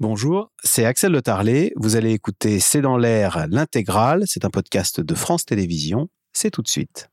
[0.00, 1.72] Bonjour, c'est Axel Le Tarlet.
[1.76, 4.24] Vous allez écouter C'est dans l'air l'intégrale.
[4.26, 6.08] C'est un podcast de France Télévisions.
[6.32, 7.10] C'est tout de suite.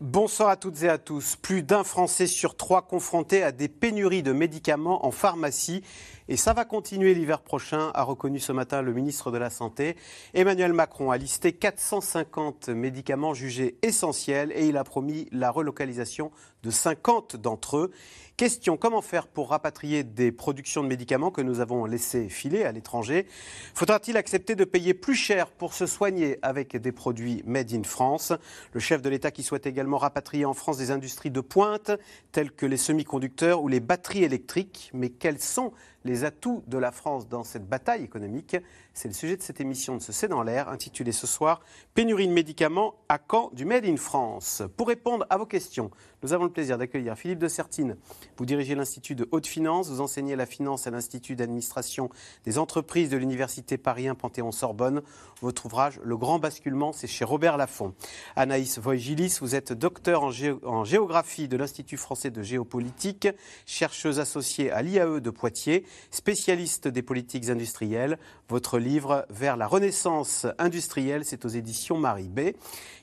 [0.00, 1.36] Bonsoir à toutes et à tous.
[1.36, 5.82] Plus d'un Français sur trois confronté à des pénuries de médicaments en pharmacie.
[6.30, 9.96] Et ça va continuer l'hiver prochain, a reconnu ce matin le ministre de la Santé.
[10.34, 16.30] Emmanuel Macron a listé 450 médicaments jugés essentiels et il a promis la relocalisation
[16.62, 17.90] de 50 d'entre eux.
[18.36, 22.70] Question, comment faire pour rapatrier des productions de médicaments que nous avons laissées filer à
[22.70, 23.26] l'étranger?
[23.74, 28.32] Faudra-t-il accepter de payer plus cher pour se soigner avec des produits made in France?
[28.74, 31.90] Le chef de l'État qui souhaite également rapatrier en France des industries de pointe
[32.30, 34.92] telles que les semi-conducteurs ou les batteries électriques.
[34.94, 35.72] Mais quelles sont
[36.04, 38.56] les atouts de la France dans cette bataille économique?
[38.98, 41.60] C'est le sujet de cette émission de ce C'est dans l'air, intitulée ce soir
[41.94, 45.92] Pénurie de médicaments à quand du Made in France Pour répondre à vos questions,
[46.24, 47.96] nous avons le plaisir d'accueillir Philippe de Sertine.
[48.38, 52.10] Vous dirigez l'Institut de haute finance, vous enseignez la finance à l'Institut d'administration
[52.44, 55.02] des entreprises de l'Université Paris 1 Panthéon-Sorbonne.
[55.42, 57.94] Votre ouvrage Le Grand Basculement, c'est chez Robert Laffont.
[58.34, 60.32] Anaïs Voigilis, vous êtes docteur en,
[60.64, 63.28] en géographie de l'Institut français de géopolitique,
[63.64, 68.18] chercheuse associée à l'IAE de Poitiers spécialiste des politiques industrielles.
[68.48, 72.52] Votre livre Vers la renaissance industrielle, c'est aux éditions Marie B.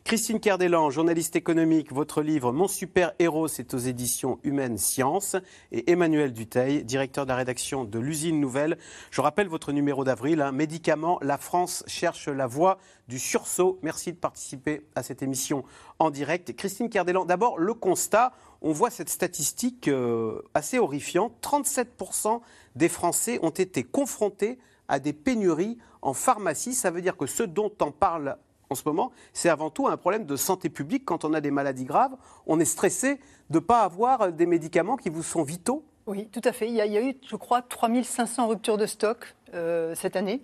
[0.04, 5.36] Christine Kerdelan, journaliste économique, votre livre Mon super héros, c'est aux éditions Humaine Sciences.
[5.72, 8.78] Et Emmanuel Duteil, directeur de la rédaction de l'usine Nouvelle.
[9.12, 13.78] Je rappelle votre numéro d'avril, hein, Médicaments, la France cherche la voie du sursaut.
[13.84, 15.64] Merci de participer à cette émission
[16.00, 16.56] en direct.
[16.56, 21.34] Christine Kerdelan, d'abord le constat, on voit cette statistique euh, assez horrifiante.
[21.44, 22.42] 37%
[22.76, 26.74] des Français ont été confrontés à des pénuries en pharmacie.
[26.74, 28.38] Ça veut dire que ce dont on parle
[28.70, 31.06] en ce moment, c'est avant tout un problème de santé publique.
[31.06, 32.16] Quand on a des maladies graves,
[32.48, 33.20] on est stressé
[33.50, 35.84] de ne pas avoir des médicaments qui vous sont vitaux.
[36.08, 36.68] Oui, tout à fait.
[36.68, 40.42] Il y a, eu, je crois, 3500 ruptures de stock euh, cette année.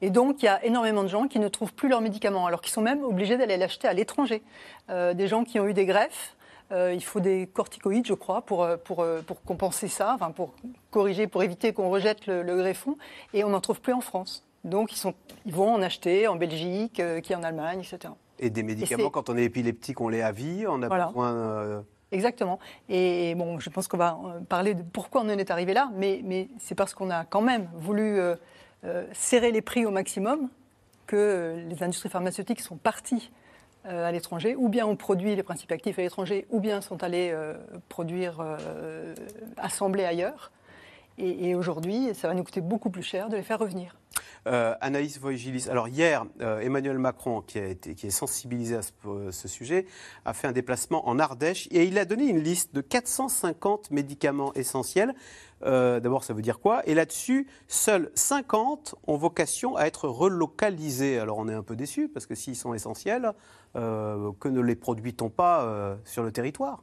[0.00, 2.60] Et donc, il y a énormément de gens qui ne trouvent plus leurs médicaments, alors
[2.60, 4.42] qu'ils sont même obligés d'aller l'acheter à l'étranger.
[4.90, 6.35] Euh, des gens qui ont eu des greffes,
[6.72, 10.32] euh, il faut des corticoïdes, je crois, pour, euh, pour, euh, pour compenser ça, enfin
[10.32, 10.54] pour
[10.90, 12.96] corriger, pour éviter qu'on rejette le, greffon.
[13.34, 14.44] Et on n'en trouve plus en France.
[14.64, 18.12] Donc ils, sont, ils vont en acheter en Belgique, qui en Allemagne, etc.
[18.40, 21.84] Et des médicaments, quand on est épileptique, on les a vie, on a besoin.
[22.12, 22.58] Exactement.
[22.88, 24.18] Et bon, je pense qu'on va
[24.48, 27.42] parler de pourquoi on en est arrivé là, mais, mais c'est parce qu'on a quand
[27.42, 28.18] même voulu
[29.12, 30.48] serrer les prix au maximum
[31.06, 33.30] que les industries pharmaceutiques sont parties
[33.88, 37.30] à l'étranger, ou bien ont produit les principes actifs à l'étranger, ou bien sont allés
[37.32, 37.54] euh,
[37.88, 39.14] produire, euh,
[39.56, 40.50] assembler ailleurs.
[41.18, 43.96] Et, aujourd'hui, ça va nous coûter beaucoup plus cher de les faire revenir.
[44.46, 48.80] Anaïs Voigilis, alors hier, Emmanuel Macron, qui, a été, qui est sensibilisé à
[49.30, 49.86] ce, sujet,
[50.24, 54.54] a fait un déplacement en Ardèche et il a donné une liste de 450 médicaments
[54.54, 55.14] essentiels.
[55.62, 56.86] D'abord, ça veut dire quoi?
[56.88, 61.18] Et là-dessus, seuls 50 ont vocation à être relocalisés.
[61.18, 63.32] Alors on est un peu déçus parce que s'ils sont essentiels,
[63.76, 66.82] euh, que ne les produit-on pas euh, sur le territoire?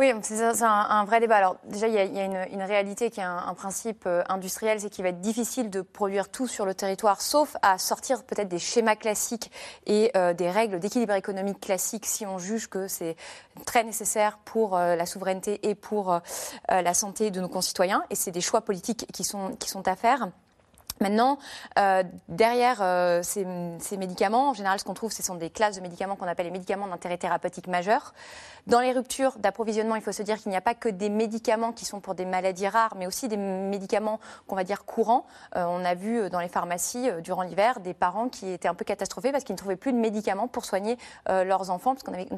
[0.00, 1.36] Oui, c'est un, vrai débat.
[1.36, 5.02] Alors déjà, il y a, une, réalité qui est un, principe euh, industriel, c'est qu'il
[5.02, 8.96] va être difficile de produire tout sur le territoire, sauf à sortir peut-être des schémas
[8.96, 9.50] classiques
[9.86, 13.16] et des règles d'équilibre économique classiques si on juge que c'est
[13.66, 16.18] très nécessaire pour la souveraineté et pour
[16.68, 18.02] la santé de nos concitoyens.
[18.08, 19.56] Et c'est des choix politiques qui sont
[19.86, 20.30] à faire.
[21.02, 21.38] Maintenant,
[21.78, 23.46] euh, derrière euh, ces,
[23.96, 26.52] médicaments, en général, ce qu'on trouve, ce sont des classes de médicaments qu'on appelle les
[26.52, 28.12] médicaments d'intérêt thérapeutique majeur.
[28.66, 31.72] Dans les ruptures d'approvisionnement, il faut se dire qu'il n'y a pas que des médicaments
[31.72, 35.24] qui sont pour des maladies rares, mais aussi des médicaments qu'on va dire courants.
[35.56, 38.84] Euh, on a vu dans les pharmacies durant l'hiver des parents qui étaient un peu
[38.84, 42.28] catastrophés parce qu'ils ne trouvaient plus de médicaments pour soigner leurs enfants, parce qu'on avait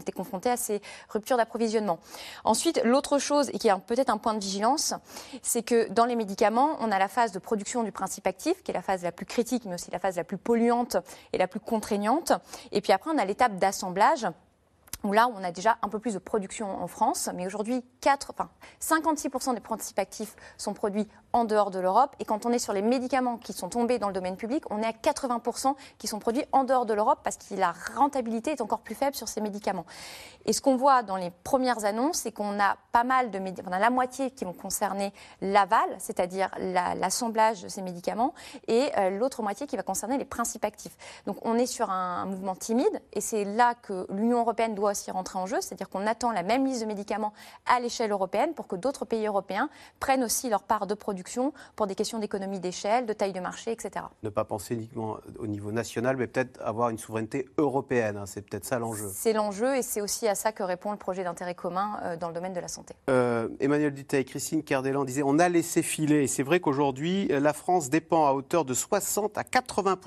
[0.45, 1.99] à ces ruptures d'approvisionnement.
[2.45, 4.95] Ensuite, l'autre chose, et qui est peut-être un point de vigilance,
[5.43, 8.71] c'est que dans les médicaments, on a la phase de production du principe actif qui
[8.71, 10.97] est la phase la plus critique, mais aussi la phase la plus polluante
[11.33, 12.33] et la plus contraignante.
[12.73, 14.27] Et puis après, on a l'étape d'assemblage
[15.11, 17.29] là, on a déjà un peu plus de production en France.
[17.35, 22.15] Mais aujourd'hui, 56% des principes actifs sont produits en dehors de l'Europe.
[22.21, 24.83] Et quand on est sur les médicaments qui sont tombés dans le domaine public, on
[24.83, 28.61] est à 80% qui sont produits en dehors de l'Europe parce que la rentabilité est
[28.61, 29.87] encore plus faible sur ces médicaments.
[30.45, 33.73] Et ce qu'on voit dans les premières annonces, c'est qu'on a pas mal de on
[33.73, 38.35] a la moitié qui vont concerner l'aval, c'est-à-dire l'assemblage de ces médicaments,
[38.69, 40.97] et euh, l'autre moitié qui va concerner les principes actifs.
[41.27, 45.11] Donc on est sur un mouvement timide, et c'est là que l'Union européenne doit aussi
[45.11, 47.33] rentrer en jeu, c'est-à-dire qu'on attend la même liste de médicaments
[47.67, 49.69] à l'échelle européenne pour que d'autres pays européens
[50.01, 53.73] prennent aussi leur part de production pour des questions d'économie d'échelle, de taille de marché,
[53.73, 54.07] etc.
[54.23, 58.17] Ne pas penser uniquement au niveau national, mais peut-être avoir une souveraineté européenne.
[58.17, 59.11] Hein, c'est peut-être ça l'enjeu.
[59.13, 62.29] C'est l'enjeu et c'est aussi à ça que répond le projet d'intérêt commun euh, dans
[62.29, 62.95] le domaine de la santé.
[63.11, 66.23] Euh, Emmanuel Duteil, Christine Cardellan disait on a laissé filer.
[66.23, 69.99] Et c'est vrai qu'aujourd'hui, la France dépend à hauteur de 60 à 80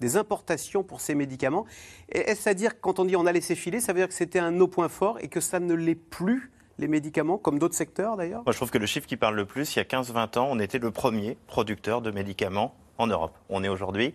[0.00, 1.64] des importations pour ces médicaments.
[2.10, 4.14] Est-ce à dire que quand on dit on a laissé filer, ça veut dire que
[4.14, 7.74] c'était un nos points forts et que ça ne l'est plus les médicaments, comme d'autres
[7.74, 8.42] secteurs d'ailleurs?
[8.44, 10.48] Moi, je trouve que le chiffre qui parle le plus, il y a 15-20 ans,
[10.50, 13.36] on était le premier producteur de médicaments en Europe.
[13.48, 14.14] On est aujourd'hui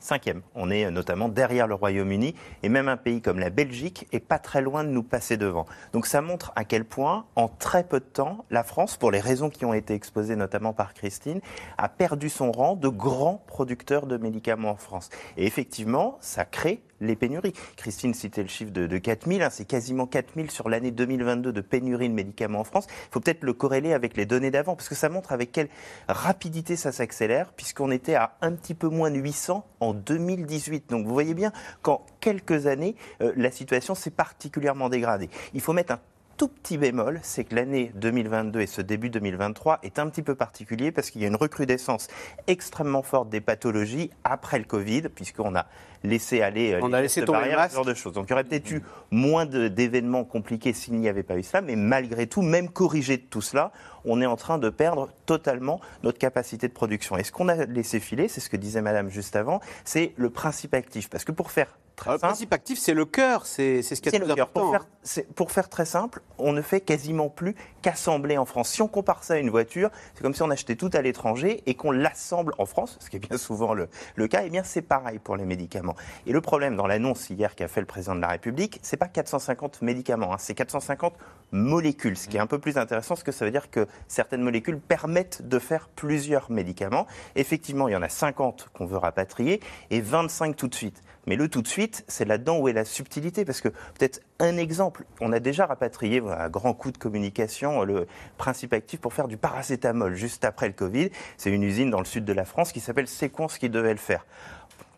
[0.00, 0.42] cinquième.
[0.54, 4.38] On est notamment derrière le Royaume-Uni et même un pays comme la Belgique est pas
[4.38, 5.66] très loin de nous passer devant.
[5.92, 9.20] Donc ça montre à quel point, en très peu de temps, la France, pour les
[9.20, 11.40] raisons qui ont été exposées notamment par Christine,
[11.76, 15.10] a perdu son rang de grand producteur de médicaments en France.
[15.36, 17.52] Et effectivement, ça crée les pénuries.
[17.76, 21.60] Christine citait le chiffre de, de 4000, hein, c'est quasiment 4000 sur l'année 2022 de
[21.60, 22.86] pénurie de médicaments en France.
[22.88, 25.68] Il faut peut-être le corréler avec les données d'avant, parce que ça montre avec quelle
[26.08, 30.90] rapidité ça s'accélère, puisqu'on était à un petit peu moins de 800 en 2018.
[30.90, 31.52] Donc vous voyez bien
[31.82, 35.30] qu'en quelques années, euh, la situation s'est particulièrement dégradée.
[35.54, 36.00] Il faut mettre un
[36.38, 40.36] tout petit bémol, c'est que l'année 2022 et ce début 2023 est un petit peu
[40.36, 42.06] particulier parce qu'il y a une recrudescence
[42.46, 45.66] extrêmement forte des pathologies après le Covid, puisqu'on a
[46.04, 48.12] laisser aller euh, on a laissé tomber ce genre de choses.
[48.12, 51.60] Donc il y aurait peut-être eu moins d'événements compliqués s'il n'y avait pas eu cela,
[51.60, 53.72] mais malgré tout, même corrigé de tout cela,
[54.04, 57.18] on est en train de perdre totalement notre capacité de production.
[57.18, 60.30] Et ce qu'on a laissé filer, c'est ce que disait Madame juste avant, c'est le
[60.30, 61.10] principe actif.
[61.10, 64.18] Parce que pour faire Très le principe actif, c'est le cœur, c'est ce qui est,
[64.20, 64.60] le important.
[64.60, 68.68] Pour faire, pour faire, très simple, on ne fait quasiment plus qu'assembler en France.
[68.68, 71.64] Si on compare ça à une voiture, c'est comme si on achetait tout à l'étranger
[71.66, 74.42] et qu'on l'assemble en France, ce qui est bien souvent le, le cas.
[74.42, 75.96] Et eh bien c'est pareil pour les médicaments.
[76.26, 79.08] Et le problème dans l'annonce hier qu'a fait le président de la République, c'est pas
[79.08, 81.14] 450 médicaments, hein, c'est 450
[81.50, 82.16] molécules.
[82.16, 84.78] Ce qui est un peu plus intéressant, parce que ça veut dire que certaines molécules
[84.78, 87.08] permettent de faire plusieurs médicaments.
[87.34, 89.60] Effectivement, il y en a 50 qu'on veut rapatrier
[89.90, 91.02] et 25 tout de suite.
[91.28, 94.56] Mais le tout de suite, c'est là-dedans où est la subtilité, parce que peut-être un
[94.56, 98.06] exemple, on a déjà rapatrié à grand coup de communication le
[98.38, 101.10] principe actif pour faire du paracétamol juste après le Covid.
[101.36, 103.98] C'est une usine dans le sud de la France qui s'appelle Séquence qui devait le
[103.98, 104.24] faire.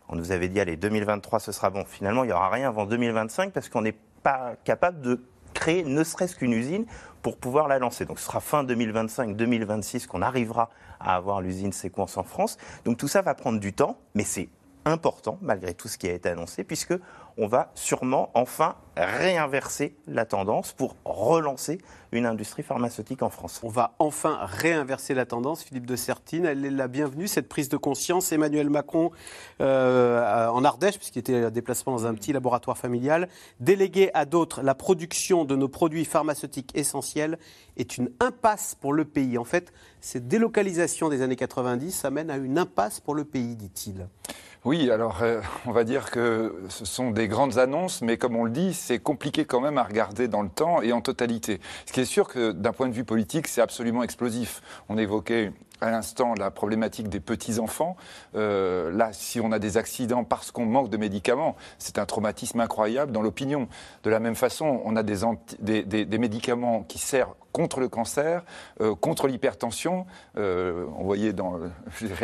[0.07, 1.83] On nous avait dit, allez, 2023, ce sera bon.
[1.83, 5.21] Finalement, il n'y aura rien avant 2025 parce qu'on n'est pas capable de
[5.53, 6.85] créer ne serait-ce qu'une usine
[7.21, 8.05] pour pouvoir la lancer.
[8.05, 10.69] Donc ce sera fin 2025-2026 qu'on arrivera
[11.01, 12.57] à avoir l'usine séquence en France.
[12.85, 14.47] Donc tout ça va prendre du temps, mais c'est
[14.85, 16.93] important malgré tout ce qui a été annoncé, puisque
[17.37, 21.79] on va sûrement enfin réinverser la tendance pour relancer
[22.11, 23.61] une industrie pharmaceutique en France.
[23.63, 25.63] On va enfin réinverser la tendance.
[25.63, 28.33] Philippe de Sertine, elle est la bienvenue, cette prise de conscience.
[28.33, 29.11] Emmanuel Macron
[29.61, 33.29] euh, en Ardèche, puisqu'il était à déplacement dans un petit laboratoire familial,
[33.61, 37.39] délégué à d'autres la production de nos produits pharmaceutiques essentiels
[37.77, 39.37] est une impasse pour le pays.
[39.37, 44.07] En fait, cette délocalisation des années 90 amène à une impasse pour le pays, dit-il.
[44.63, 48.43] Oui, alors euh, on va dire que ce sont des grandes annonces, mais comme on
[48.43, 51.59] le dit, c'est compliqué quand même à regarder dans le temps et en totalité.
[51.87, 54.61] Ce qui est sûr que d'un point de vue politique, c'est absolument explosif.
[54.87, 57.95] On évoquait à l'instant la problématique des petits-enfants.
[58.35, 62.59] Euh, là, si on a des accidents parce qu'on manque de médicaments, c'est un traumatisme
[62.59, 63.67] incroyable dans l'opinion.
[64.03, 68.43] De la même façon, on a des, médicaments qui servent contre le cancer,
[68.79, 70.05] euh, contre l'hypertension.
[70.37, 71.59] Euh, on voyait dans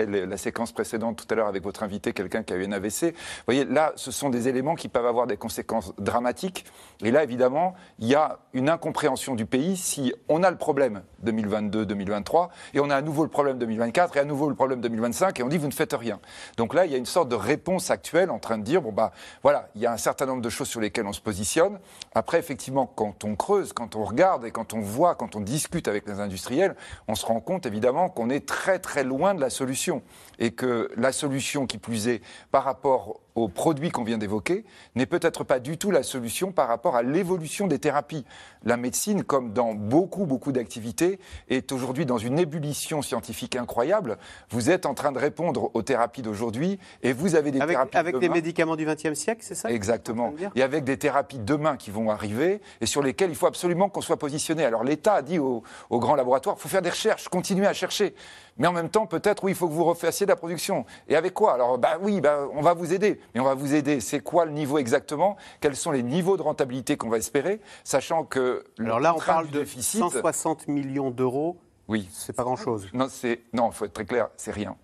[0.08, 3.12] la séquence précédente tout à l'heure avec votre invité quelqu'un qui a eu un AVC.
[3.12, 6.66] Vous voyez, là, ce sont des éléments qui peuvent avoir des conséquences dramatiques.
[7.04, 11.02] Et là, évidemment, il y a une incompréhension du pays si on a le problème
[11.26, 15.40] 2022-2023 et on a à nouveau le problème 2024 et à nouveau le problème 2025
[15.40, 16.20] et on dit vous ne faites rien.
[16.58, 18.92] Donc là, il y a une sorte de réponse actuelle en train de dire bon
[18.92, 19.12] bah
[19.44, 21.80] voilà, il y a un certain nombre de choses sur lesquelles on se positionne.
[22.16, 25.88] Après, effectivement, quand on creuse, quand on regarde et quand on voit quand on discute
[25.88, 26.76] avec les industriels,
[27.08, 30.02] on se rend compte évidemment qu'on est très très loin de la solution
[30.40, 34.66] et que la solution qui plus est par rapport aux produits qu'on vient d'évoquer
[34.96, 38.26] n'est peut-être pas du tout la solution par rapport à l'évolution des thérapies.
[38.64, 44.18] La médecine, comme dans beaucoup, beaucoup d'activités, est aujourd'hui dans une ébullition scientifique incroyable.
[44.50, 47.98] Vous êtes en train de répondre aux thérapies d'aujourd'hui et vous avez des avec, thérapies
[47.98, 50.34] Avec des médicaments du XXe siècle, c'est ça Exactement.
[50.56, 54.02] Et avec des thérapies demain qui vont arriver et sur lesquelles il faut absolument qu'on
[54.02, 54.66] soit positionné.
[54.66, 58.16] Alors l'État a dit aux, grands laboratoires, il faut faire des recherches, continuer à chercher.
[58.58, 60.86] Mais en même temps, peut-être, oui, il faut que vous refassiez de la production.
[61.08, 61.54] Et avec quoi?
[61.54, 63.20] Alors, bah oui, bah, on va vous aider.
[63.34, 64.00] Mais on va vous aider.
[64.00, 65.38] C'est quoi le niveau exactement?
[65.62, 67.62] Quels sont les niveaux de rentabilité qu'on va espérer?
[67.84, 68.64] Sachant que.
[68.80, 71.58] Alors là, on parle de 160 millions d'euros.
[71.88, 72.10] Oui.
[72.12, 72.90] C'est pas grand-chose.
[72.94, 74.76] Non, il faut être très clair, c'est rien.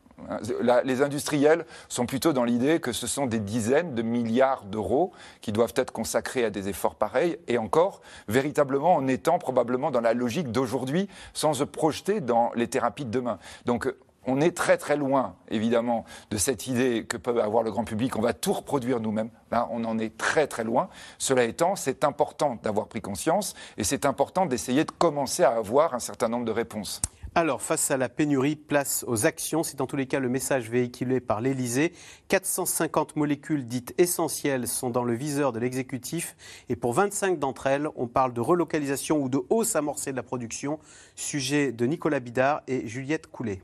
[0.84, 5.12] Les industriels sont plutôt dans l'idée que ce sont des dizaines de milliards d'euros
[5.42, 10.02] qui doivent être consacrés à des efforts pareils, et encore, véritablement en étant probablement dans
[10.02, 13.40] la logique d'aujourd'hui, sans se projeter dans les thérapies de demain.
[13.66, 13.92] Donc,
[14.26, 18.16] on est très très loin, évidemment, de cette idée que peut avoir le grand public.
[18.16, 19.30] On va tout reproduire nous-mêmes.
[19.52, 20.90] Là, on en est très très loin.
[21.18, 25.94] Cela étant, c'est important d'avoir pris conscience et c'est important d'essayer de commencer à avoir
[25.94, 27.02] un certain nombre de réponses.
[27.36, 29.64] Alors, face à la pénurie, place aux actions.
[29.64, 31.92] C'est en tous les cas le message véhiculé par l'Elysée.
[32.28, 36.36] 450 molécules dites essentielles sont dans le viseur de l'exécutif.
[36.70, 40.22] Et pour 25 d'entre elles, on parle de relocalisation ou de hausse amorcée de la
[40.22, 40.78] production.
[41.16, 43.64] Sujet de Nicolas Bidard et Juliette Coulet.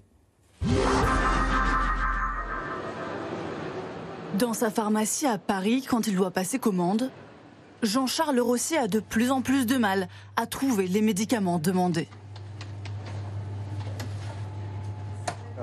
[4.39, 7.11] Dans sa pharmacie à Paris, quand il doit passer commande,
[7.83, 10.07] Jean-Charles Rossier a de plus en plus de mal
[10.37, 12.07] à trouver les médicaments demandés.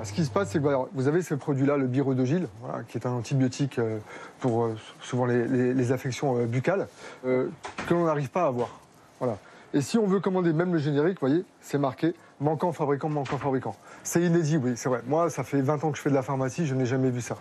[0.03, 2.47] Ce qui se passe, c'est que vous avez ce produit-là, le birodogile,
[2.89, 3.97] qui est un antibiotique euh,
[4.39, 6.87] pour euh, souvent les, affections euh, buccales,
[7.23, 7.49] que
[7.91, 8.79] l'on n'arrive pas à avoir.
[9.19, 9.37] Voilà.
[9.73, 13.37] Et si on veut commander même le générique, vous voyez, c'est marqué manquant fabricant, manquant
[13.37, 13.75] fabricant.
[14.03, 15.01] C'est inédit, oui, c'est vrai.
[15.07, 17.21] Moi, ça fait 20 ans que je fais de la pharmacie, je n'ai jamais vu
[17.21, 17.37] ça.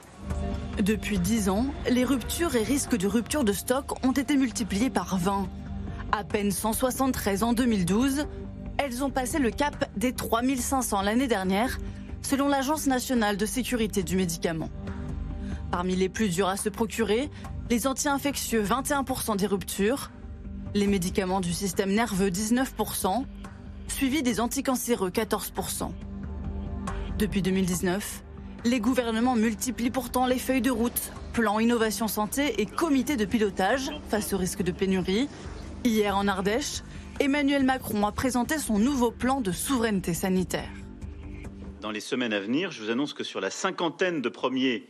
[0.79, 5.19] Depuis 10 ans, les ruptures et risques de rupture de stock ont été multipliés par
[5.19, 5.47] 20.
[6.13, 8.27] À peine 173 en 2012,
[8.79, 11.79] elles ont passé le cap des 3500 l'année dernière,
[12.27, 14.69] selon l'Agence nationale de sécurité du médicament.
[15.71, 17.31] Parmi les plus durs à se procurer,
[17.71, 20.11] les anti-infectieux 21% des ruptures,
[20.75, 23.25] les médicaments du système nerveux 19%,
[23.87, 25.93] suivi des anticancéreux 14%.
[27.17, 28.25] Depuis 2019,
[28.65, 33.93] les gouvernements multiplient pourtant les feuilles de route, plans innovation santé et comités de pilotage
[34.09, 35.29] face au risque de pénurie.
[35.85, 36.83] Hier en Ardèche,
[37.21, 40.71] Emmanuel Macron a présenté son nouveau plan de souveraineté sanitaire.
[41.87, 44.89] Dans les semaines à venir, je vous annonce que sur la cinquantaine de premiers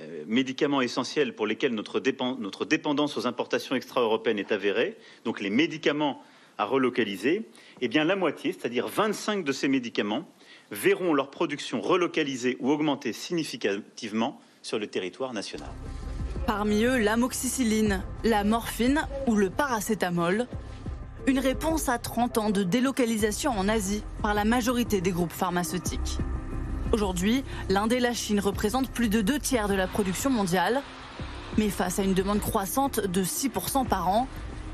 [0.00, 4.96] euh, médicaments essentiels pour lesquels notre, dépendance aux importations extra-européennes est avérée,
[5.26, 6.22] donc les médicaments
[6.56, 7.42] à relocaliser,
[7.82, 10.26] eh bien la moitié, c'est-à-dire 25 de ces médicaments,
[10.70, 15.68] verront leur production relocalisée ou augmentée significativement sur le territoire national.
[16.46, 20.46] Parmi eux, l'amoxicilline, la morphine ou le paracétamol.
[21.28, 26.18] Une réponse à 30 ans de délocalisation en Asie par la majorité des groupes pharmaceutiques.
[26.90, 30.82] Aujourd'hui, l'Inde et la Chine représentent plus de deux tiers de la production mondiale.
[31.58, 34.26] Mais face à une demande croissante de 6% par an,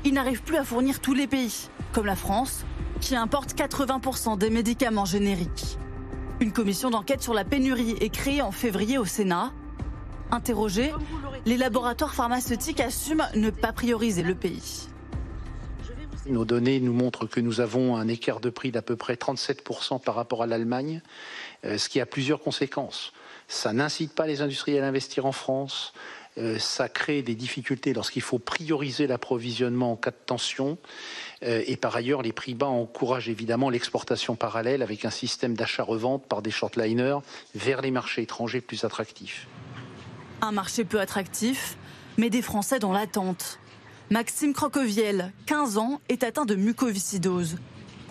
[0.03, 2.65] ils n'arrivent plus à fournir tous les pays, comme la France,
[2.99, 5.77] qui importe 80% des médicaments génériques.
[6.39, 9.51] Une commission d'enquête sur la pénurie est créée en février au Sénat.
[10.31, 10.93] Interrogés,
[11.45, 14.89] les laboratoires pharmaceutiques assument ne pas prioriser le pays.
[16.29, 19.99] Nos données nous montrent que nous avons un écart de prix d'à peu près 37%
[19.99, 21.01] par rapport à l'Allemagne,
[21.65, 23.13] euh, ce qui a plusieurs conséquences.
[23.47, 25.91] Ça n'incite pas les industriels à investir en France,
[26.37, 30.77] euh, ça crée des difficultés lorsqu'il faut prioriser l'approvisionnement en cas de tension.
[31.41, 36.27] Euh, et par ailleurs, les prix bas encouragent évidemment l'exportation parallèle avec un système d'achat-revente
[36.27, 37.17] par des shortliners
[37.55, 39.47] vers les marchés étrangers plus attractifs.
[40.41, 41.75] Un marché peu attractif,
[42.17, 43.59] mais des Français dans l'attente.
[44.11, 47.57] Maxime Crocoviel, 15 ans, est atteint de mucoviscidose.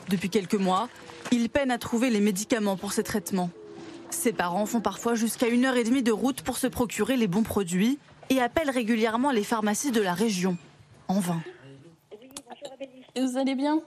[0.09, 0.89] Depuis quelques mois,
[1.33, 3.51] il peine à trouver les médicaments pour ses traitements.
[4.11, 7.27] Ses parents font parfois jusqu'à une heure et demie de route pour se procurer les
[7.27, 7.99] bons produits
[8.31, 10.57] et appellent régulièrement les pharmacies de la région.
[11.09, 11.41] En vain.
[13.17, 13.81] Vous allez bien?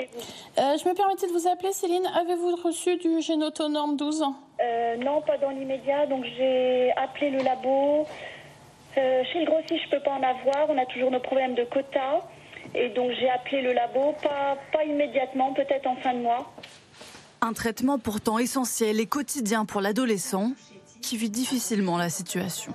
[0.00, 2.06] Euh, Je me permettais de vous appeler, Céline.
[2.18, 4.22] Avez-vous reçu du génotonorme 12
[4.62, 6.06] euh, Non, pas dans l'immédiat.
[6.06, 8.06] Donc j'ai appelé le labo.
[8.98, 10.68] Euh, chez le grossiste, je ne peux pas en avoir.
[10.68, 12.26] On a toujours nos problèmes de quota.
[12.74, 16.52] Et donc j'ai appelé le labo, pas, pas immédiatement, peut-être en fin de mois.
[17.40, 20.52] Un traitement pourtant essentiel et quotidien pour l'adolescent
[21.00, 22.74] qui vit difficilement la situation.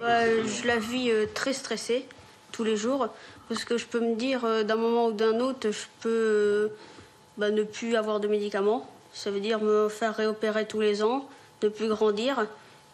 [0.00, 2.06] je la vis euh, très stressée
[2.52, 3.08] tous les jours
[3.48, 6.70] parce que je peux me dire euh, d'un moment ou d'un autre, je peux
[7.38, 8.86] bah, ne plus avoir de médicaments.
[9.12, 11.26] Ça veut dire me faire réopérer tous les ans,
[11.62, 12.46] ne plus grandir,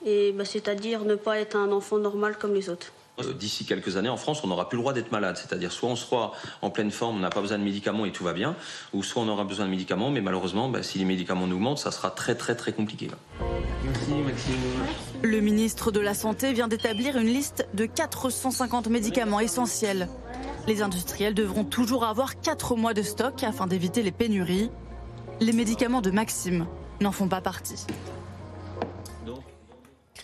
[0.04, 2.92] et bah, c'est-à-dire ne pas être un enfant normal comme les autres.
[3.38, 5.36] D'ici quelques années, en France, on n'aura plus le droit d'être malade.
[5.36, 6.32] C'est-à-dire, soit on sera
[6.62, 8.56] en pleine forme, on n'a pas besoin de médicaments et tout va bien,
[8.92, 11.78] ou soit on aura besoin de médicaments, mais malheureusement, bah, si les médicaments nous augmentent,
[11.78, 13.08] ça sera très très très compliqué.
[13.84, 14.54] Merci, Maxime.
[15.22, 20.08] Le ministre de la Santé vient d'établir une liste de 450 médicaments essentiels.
[20.66, 24.70] Les industriels devront toujours avoir 4 mois de stock afin d'éviter les pénuries.
[25.40, 26.66] Les médicaments de Maxime
[27.00, 27.86] n'en font pas partie.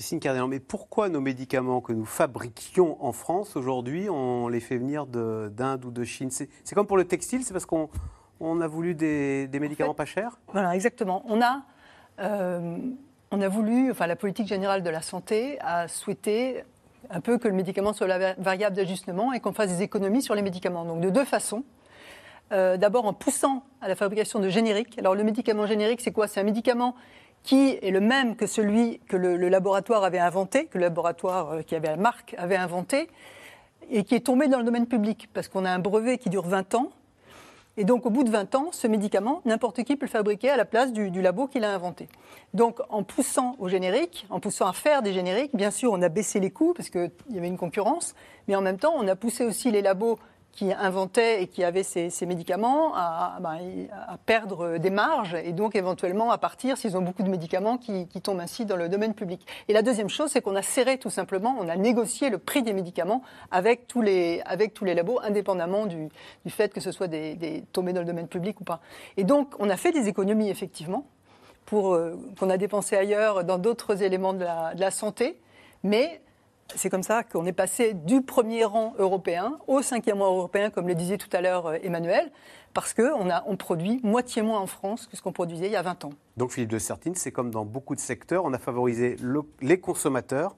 [0.00, 4.78] Christine Cardinal, mais pourquoi nos médicaments que nous fabriquions en France aujourd'hui, on les fait
[4.78, 6.30] venir d'Inde ou de Chine?
[6.30, 7.90] C'est comme pour le textile, c'est parce qu'on
[8.40, 10.38] on a voulu des, médicaments pas chers?
[10.54, 11.22] Voilà, exactement.
[11.26, 11.64] On a,
[12.18, 12.78] euh,
[13.30, 16.64] on a voulu, enfin la politique générale de la santé a souhaité
[17.10, 20.34] un peu que le médicament soit la variable d'ajustement et qu'on fasse des économies sur
[20.34, 20.86] les médicaments.
[20.86, 21.62] Donc de deux façons.
[22.52, 24.98] Euh, D'abord en poussant à la fabrication de génériques.
[24.98, 26.26] Alors le médicament générique, c'est quoi?
[26.26, 26.96] C'est un médicament
[27.42, 31.62] qui est le même que celui que le, laboratoire avait inventé, que le laboratoire euh,
[31.62, 33.08] qui avait la marque avait inventé,
[33.90, 36.46] et qui est tombé dans le domaine public, parce qu'on a un brevet qui dure
[36.46, 36.90] 20 ans.
[37.76, 40.56] Et donc, au bout de 20 ans, ce médicament, n'importe qui peut le fabriquer à
[40.56, 42.08] la place du, du labo qui l'a inventé.
[42.52, 46.08] Donc, en poussant au générique, en poussant à faire des génériques, bien sûr, on a
[46.08, 48.14] baissé les coûts parce qu'il y avait une concurrence,
[48.48, 50.18] mais en même temps, on a poussé aussi les labos
[50.52, 53.58] qui inventaient et qui avaient ces, médicaments à, ben,
[53.92, 58.06] à, perdre des marges et donc éventuellement à partir s'ils ont beaucoup de médicaments qui,
[58.22, 59.46] tombent ainsi dans le domaine public.
[59.68, 62.62] Et la deuxième chose, c'est qu'on a serré tout simplement, on a négocié le prix
[62.62, 66.08] des médicaments avec tous les, avec tous les labos, indépendamment du,
[66.48, 68.80] fait que ce soit des, des, tombés dans le domaine public ou pas.
[69.16, 71.06] Et donc, on a fait des économies, effectivement,
[71.64, 75.40] pour, euh, qu'on a dépensé ailleurs dans d'autres éléments de la, de la santé,
[75.82, 76.20] mais
[76.76, 80.88] c'est comme ça qu'on est passé du premier rang européen au cinquième rang européen, comme
[80.88, 82.30] le disait tout à l'heure euh, Emmanuel,
[82.74, 85.82] parce qu'on on produit moitié moins en France que ce qu'on produisait il y a
[85.82, 86.12] 20 ans.
[86.36, 89.80] Donc Philippe de Sertine, c'est comme dans beaucoup de secteurs, on a favorisé le, les
[89.80, 90.54] consommateurs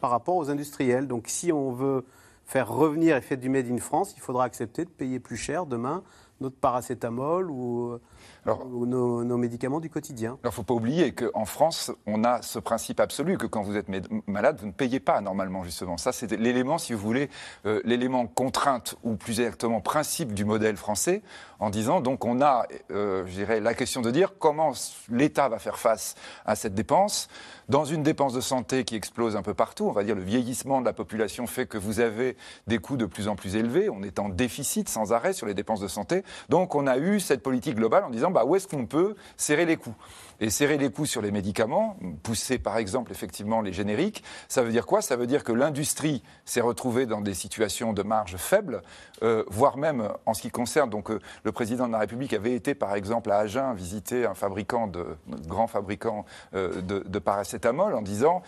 [0.00, 1.06] par rapport aux industriels.
[1.06, 2.04] Donc si on veut
[2.46, 5.66] faire revenir et faire du Made in France, il faudra accepter de payer plus cher
[5.66, 6.02] demain
[6.40, 7.98] notre paracétamol ou,
[8.44, 10.30] Alors, ou nos, nos, médicaments du quotidien.
[10.30, 13.62] Alors, il ne faut pas oublier qu'en France, on a ce principe absolu que quand
[13.62, 13.86] vous êtes
[14.26, 15.96] malade, vous ne payez pas normalement, justement.
[15.96, 17.30] Ça, c'est l'élément, si vous voulez,
[17.64, 21.22] euh, l'élément contrainte ou plus exactement principe du modèle français,
[21.58, 24.72] en disant, donc, on a, euh, je dirais, la question de dire comment
[25.08, 27.28] l'État va faire face à cette dépense.
[27.70, 30.80] Dans une dépense de santé qui explose un peu partout, on va dire le vieillissement
[30.80, 34.02] de la population fait que vous avez des coûts de plus en plus élevés, on
[34.02, 36.24] est en déficit sans arrêt sur les dépenses de santé.
[36.50, 39.64] Donc on a eu cette politique globale en disant bah, où est-ce qu'on peut serrer
[39.64, 39.94] les coûts?
[40.40, 44.70] Et serrer les coûts sur les médicaments, pousser par exemple effectivement les génériques, ça veut
[44.70, 45.02] dire quoi?
[45.02, 48.82] Ça veut dire que l'industrie s'est retrouvée dans des situations de marge faible,
[49.22, 52.54] euh, voire même en ce qui concerne, donc euh, le président de la République avait
[52.54, 56.24] été par exemple à Agen visiter un fabricant, de, un grand fabricant
[56.54, 58.42] euh, de, paracétamol en disant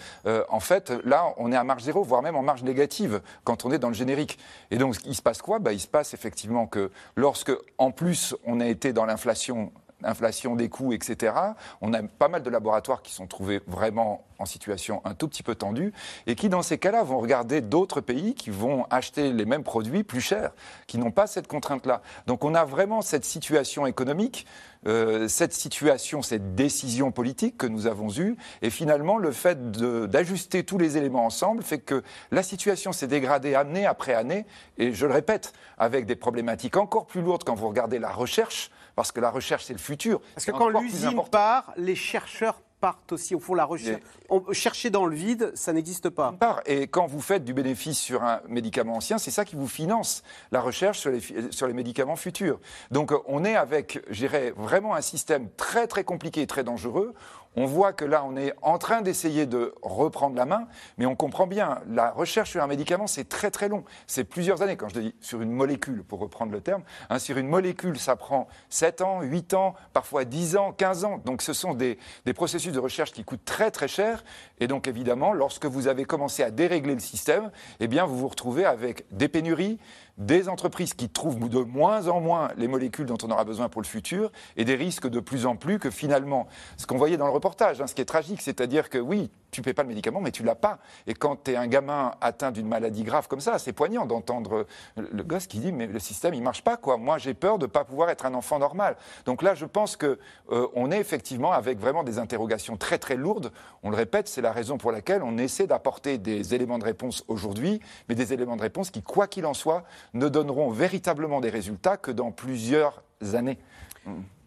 [0.48, 3.70] en fait là on est à marge zéro, voire même en marge négative quand on
[3.70, 4.38] est dans le générique.
[4.70, 5.58] Et donc il se passe quoi?
[5.58, 9.72] Bah, Il se passe effectivement que lorsque en plus on a été dans l'inflation
[10.04, 11.34] inflation des coûts, etc.
[11.80, 15.42] On a pas mal de laboratoires qui sont trouvés vraiment en situation un tout petit
[15.42, 15.92] peu tendue
[16.26, 20.04] et qui, dans ces cas-là, vont regarder d'autres pays qui vont acheter les mêmes produits
[20.04, 20.52] plus chers,
[20.86, 22.02] qui n'ont pas cette contrainte-là.
[22.26, 24.46] Donc on a vraiment cette situation économique,
[24.86, 30.64] euh, cette situation, cette décision politique que nous avons eue et finalement le fait d'ajuster
[30.64, 34.46] tous les éléments ensemble fait que la situation s'est dégradée année après année
[34.78, 38.70] et je le répète, avec des problématiques encore plus lourdes quand vous regardez la recherche,
[38.96, 40.20] parce que la recherche c'est le futur.
[40.34, 44.02] Parce que quand l'usine part, les chercheurs partent aussi au fond la recherche.
[44.28, 46.32] On, chercher dans le vide, ça n'existe pas.
[46.32, 46.60] Part.
[46.66, 50.22] Et quand vous faites du bénéfice sur un médicament ancien, c'est ça qui vous finance
[50.52, 52.58] la recherche sur les, sur les médicaments futurs.
[52.90, 57.14] Donc on est avec, je dirais, vraiment un système très très compliqué et très dangereux.
[57.56, 61.16] On voit que là, on est en train d'essayer de reprendre la main, mais on
[61.16, 63.84] comprend bien, la recherche sur un médicament, c'est très très long.
[64.06, 66.82] C'est plusieurs années, quand je dis sur une molécule, pour reprendre le terme.
[67.08, 71.18] Hein, sur une molécule, ça prend 7 ans, 8 ans, parfois 10 ans, 15 ans.
[71.24, 74.22] Donc ce sont des, des processus de recherche qui coûtent très très cher.
[74.60, 78.28] Et donc évidemment, lorsque vous avez commencé à dérégler le système, eh bien vous vous
[78.28, 79.78] retrouvez avec des pénuries,
[80.18, 83.82] des entreprises qui trouvent de moins en moins les molécules dont on aura besoin pour
[83.82, 87.26] le futur et des risques de plus en plus que finalement, ce qu'on voyait dans
[87.26, 89.88] le reportage, hein, ce qui est tragique, c'est-à-dire que oui, tu ne paies pas le
[89.88, 90.78] médicament, mais tu l'as pas.
[91.06, 94.66] Et quand tu es un gamin atteint d'une maladie grave comme ça, c'est poignant d'entendre
[94.96, 96.98] le gosse qui dit mais le système il marche pas quoi.
[96.98, 98.96] Moi j'ai peur de ne pas pouvoir être un enfant normal.
[99.24, 100.18] Donc là je pense que
[100.52, 103.50] euh, on est effectivement avec vraiment des interrogations très très lourdes.
[103.82, 107.24] On le répète, c'est la raison pour laquelle on essaie d'apporter des éléments de réponse
[107.26, 111.50] aujourd'hui, mais des éléments de réponse qui quoi qu'il en soit ne donneront véritablement des
[111.50, 113.58] résultats que dans plusieurs années.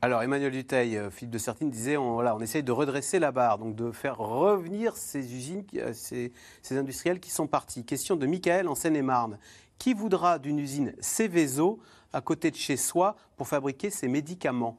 [0.02, 3.76] Alors Emmanuel Duteil, Philippe de Sertine disait on, voilà, essaye de redresser la barre, donc
[3.76, 6.32] de faire revenir ces usines, ces,
[6.62, 7.84] ces industriels qui sont partis.
[7.84, 9.38] Question de Michael en Seine-et-Marne.
[9.78, 11.80] Qui voudra d'une usine Céveso
[12.14, 14.78] à côté de chez soi pour fabriquer ses médicaments?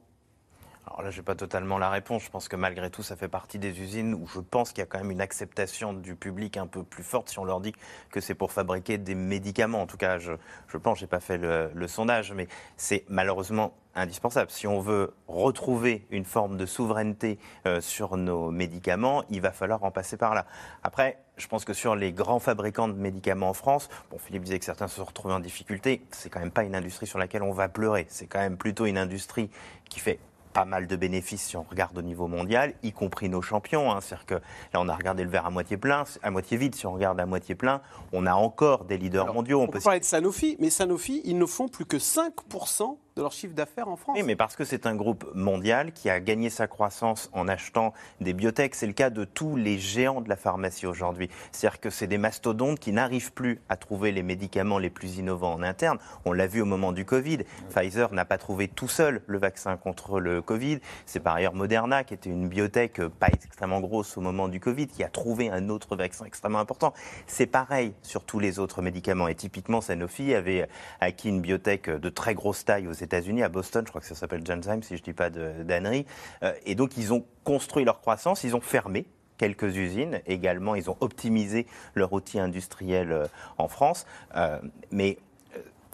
[0.87, 2.23] Alors là, je n'ai pas totalement la réponse.
[2.23, 4.81] Je pense que malgré tout, ça fait partie des usines où je pense qu'il y
[4.81, 7.73] a quand même une acceptation du public un peu plus forte si on leur dit
[8.09, 9.81] que c'est pour fabriquer des médicaments.
[9.81, 10.33] En tout cas, je,
[10.67, 14.49] je pense, je n'ai pas fait le, sondage, mais c'est malheureusement indispensable.
[14.49, 19.83] Si on veut retrouver une forme de souveraineté euh, sur nos médicaments, il va falloir
[19.83, 20.45] en passer par là.
[20.83, 24.59] Après, je pense que sur les grands fabricants de médicaments en France, bon, Philippe disait
[24.59, 27.51] que certains se retrouvés en difficulté, c'est quand même pas une industrie sur laquelle on
[27.51, 28.05] va pleurer.
[28.09, 29.49] C'est quand même plutôt une industrie
[29.89, 30.19] qui fait
[30.51, 33.91] pas mal de bénéfices si on regarde au niveau mondial, y compris nos champions.
[33.91, 33.99] Hein.
[34.01, 36.75] C'est-à-dire que là, on a regardé le verre à moitié plein, à moitié vide.
[36.75, 37.81] Si on regarde à moitié plein,
[38.13, 39.61] on a encore des leaders mondiaux.
[39.61, 43.31] On, peut parler de Sanofi, mais Sanofi, ils ne font plus que 5% de leur
[43.33, 44.15] chiffre d'affaires en France.
[44.17, 47.93] Oui, mais parce que c'est un groupe mondial qui a gagné sa croissance en achetant
[48.21, 48.73] des biotech.
[48.73, 51.29] C'est le cas de tous les géants de la pharmacie aujourd'hui.
[51.51, 55.53] C'est-à-dire que c'est des mastodontes qui n'arrivent plus à trouver les médicaments les plus innovants
[55.53, 55.97] en interne.
[56.23, 57.39] On l'a vu au moment du Covid.
[57.69, 60.79] Pfizer n'a pas trouvé tout seul le vaccin contre le Covid.
[61.05, 64.87] C'est par ailleurs Moderna, qui était une biotech pas extrêmement grosse au moment du Covid,
[64.87, 66.93] qui a trouvé un autre vaccin extrêmement important.
[67.27, 69.27] C'est pareil sur tous les autres médicaments.
[69.27, 70.69] Et typiquement, Sanofi avait
[71.01, 74.15] acquis une biotech de très grosse taille aux États-Unis, à Boston, je crois que ça
[74.15, 76.05] s'appelle Genzyme, si je ne dis pas d'annerie.
[76.43, 79.05] Euh, et donc, ils ont construit leur croissance, ils ont fermé
[79.37, 80.21] quelques usines.
[80.27, 84.05] Également, ils ont optimisé leur outil industriel euh, en France.
[84.35, 84.59] Euh,
[84.91, 85.17] mais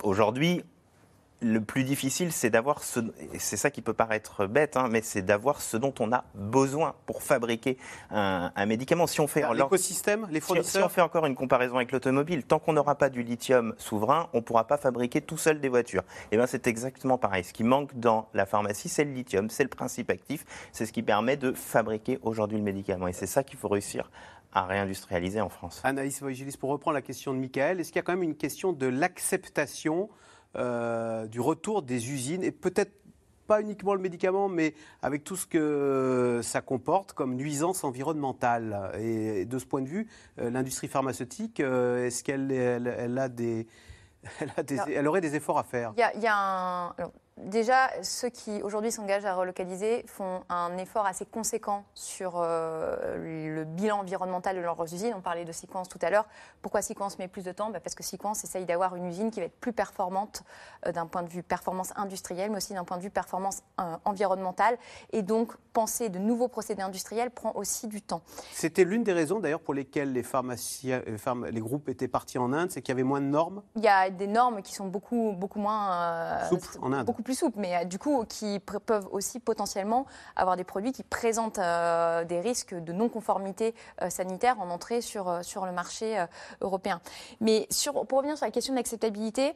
[0.04, 0.64] aujourd'hui,
[1.40, 3.00] le plus difficile, c'est d'avoir ce.
[3.38, 6.96] C'est ça qui peut paraître bête, hein, mais c'est d'avoir ce dont on a besoin
[7.06, 7.78] pour fabriquer
[8.10, 9.06] un, médicament.
[9.06, 10.82] Si on fait l'écosystème, les fournisseurs.
[10.82, 14.30] Si, on fait encore une comparaison avec l'automobile, tant qu'on n'aura pas du lithium souverain,
[14.34, 16.02] on ne pourra pas fabriquer tout seul des voitures.
[16.02, 17.44] Et eh bien, c'est exactement pareil.
[17.44, 20.94] Ce qui manque dans la pharmacie, c'est le lithium, c'est le principe actif, c'est ce
[20.94, 23.08] qui permet de fabriquer aujourd'hui le médicament.
[23.08, 24.10] Et c'est ça qu'il faut réussir
[24.54, 25.82] à réindustrialiser en France.
[25.84, 28.36] Anaïs Voigilis, pour reprendre la question de Michael, est-ce qu'il y a quand même une
[28.36, 30.10] question de l'acceptation
[30.56, 32.92] euh, du retour des usines et peut-être
[33.48, 38.92] pas uniquement le médicament, mais avec tout ce que ça comporte comme nuisance environnementale.
[39.00, 40.08] Et de ce point de vue,
[40.40, 43.68] euh, l'industrie pharmaceutique, euh, est-ce qu'elle elle, a des,
[44.94, 45.94] elle, aurait des efforts à faire?
[45.96, 51.26] Il y a, un déjà, ceux qui aujourd'hui s'engagent à relocaliser font un effort assez
[51.26, 55.14] conséquent sur euh, le bilan environnemental de leurs usines.
[55.16, 56.26] On parlait de Sequence tout à l'heure.
[56.62, 57.70] Pourquoi Sequence met plus de temps?
[57.70, 60.44] Bah, Parce que Sequence essaye d'avoir une usine qui va être plus performante
[60.86, 63.96] euh, d'un point de vue performance industrielle, mais aussi d'un point de vue performance euh,
[64.06, 64.78] environnementale.
[65.12, 68.22] Et donc, penser de nouveaux procédés industriels prend aussi du temps.
[68.52, 71.02] C'était l'une des raisons d'ailleurs pour lesquelles les, pharmaciens,
[71.52, 73.88] les groupes étaient partis en Inde, c'est qu'il y avait moins de normes Il y
[73.88, 76.44] a des normes qui sont beaucoup, beaucoup moins...
[76.50, 80.06] souples en Inde plus souple, mais euh, du coup qui peuvent aussi potentiellement
[80.38, 85.26] avoir des produits qui présentent euh, des risques de non-conformité euh, sanitaire en entrée sur,
[85.28, 86.26] le marché
[86.62, 87.02] européen.
[87.42, 87.68] Mais
[88.08, 89.56] pour revenir sur la question de l'acceptabilité,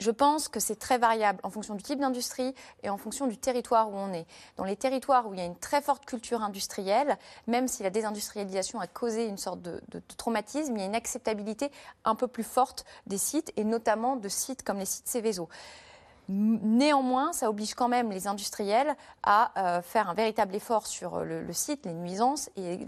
[0.00, 3.36] je pense que c'est très variable en fonction du type d'industrie et en fonction du
[3.36, 4.26] territoire où on est.
[4.56, 7.90] Dans les territoires où il y a une très forte culture industrielle, même si la
[7.90, 9.80] désindustrialisation a causé une sorte de,
[10.16, 11.70] traumatisme, il y a une acceptabilité
[12.04, 15.48] un peu plus forte des sites et notamment de sites comme les sites Céveso.
[16.28, 21.42] Néanmoins, ça oblige quand même les industriels à euh, faire un véritable effort sur euh,
[21.42, 22.86] le, site, les nuisances et,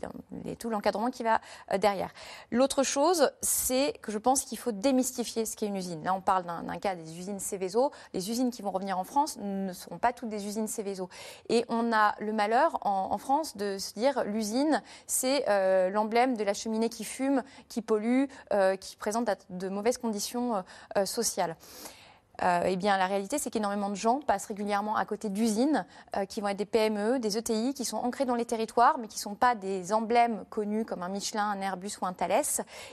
[0.58, 1.40] tout l'encadrement qui va
[1.72, 2.10] euh, derrière.
[2.50, 6.02] L'autre chose, c'est que je pense qu'il faut démystifier ce qu'est une usine.
[6.02, 7.92] Là, on parle d'un cas des usines Céveso.
[8.14, 11.10] Les usines qui vont revenir en France ne seront pas toutes des usines Céveso.
[11.50, 15.44] Et on a le malheur en, France de se dire l'usine, c'est
[15.90, 18.26] l'emblème de la cheminée qui fume, qui pollue,
[18.80, 20.62] qui présente de mauvaises conditions
[21.04, 21.56] sociales.
[22.42, 26.24] Euh, eh bien, la réalité, c'est qu'énormément de gens passent régulièrement à côté d'usines euh,
[26.24, 29.16] qui vont être des PME, des ETI, qui sont ancrées dans les territoires, mais qui
[29.16, 32.42] ne sont pas des emblèmes connus comme un Michelin, un Airbus ou un Thales.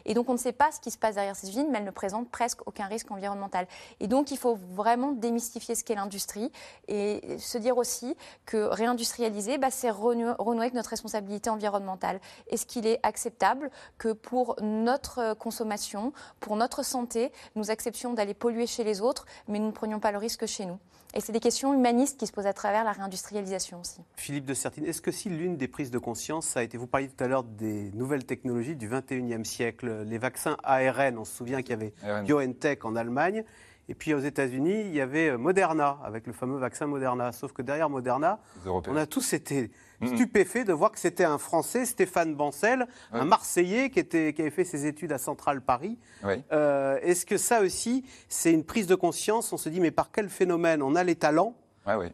[0.06, 1.86] Et donc, on ne sait pas ce qui se passe derrière ces usines, mais elles
[1.86, 3.68] ne présentent presque aucun risque environnemental.
[4.00, 6.52] Et donc, il faut vraiment démystifier ce qu'est l'industrie
[6.88, 12.20] et se dire aussi que réindustrialiser, bah, c'est renouer avec notre responsabilité environnementale.
[12.48, 18.68] Est-ce qu'il est acceptable que pour notre consommation, pour notre santé, nous acceptions d'aller polluer
[18.68, 20.80] chez les autres mais nous ne prenions pas le risque chez nous.
[21.16, 24.02] Et c'est des questions humanistes qui se posent à travers la réindustrialisation aussi.
[24.16, 26.88] Philippe de Sertine, est-ce que si l'une des prises de conscience, ça a été, vous
[26.88, 31.36] parliez tout à l'heure des nouvelles technologies du 21e siècle, les vaccins ARN, on se
[31.36, 31.94] souvient qu'il y avait
[32.24, 33.44] BioNTech en Allemagne,
[33.90, 37.32] et puis aux États-Unis, il y avait Moderna, avec le fameux vaccin Moderna.
[37.34, 39.72] Sauf que derrière Moderna, on a tous été
[40.08, 44.52] stupéfait de voir que c'était un Français, Stéphane Bancel, un Marseillais qui, était, qui avait
[44.52, 45.98] fait ses études à Centrale Paris.
[46.52, 49.54] Euh, est-ce que ça aussi, c'est une prise de conscience?
[49.54, 50.82] On se dit, mais par quel phénomène?
[50.82, 51.56] On a les talents,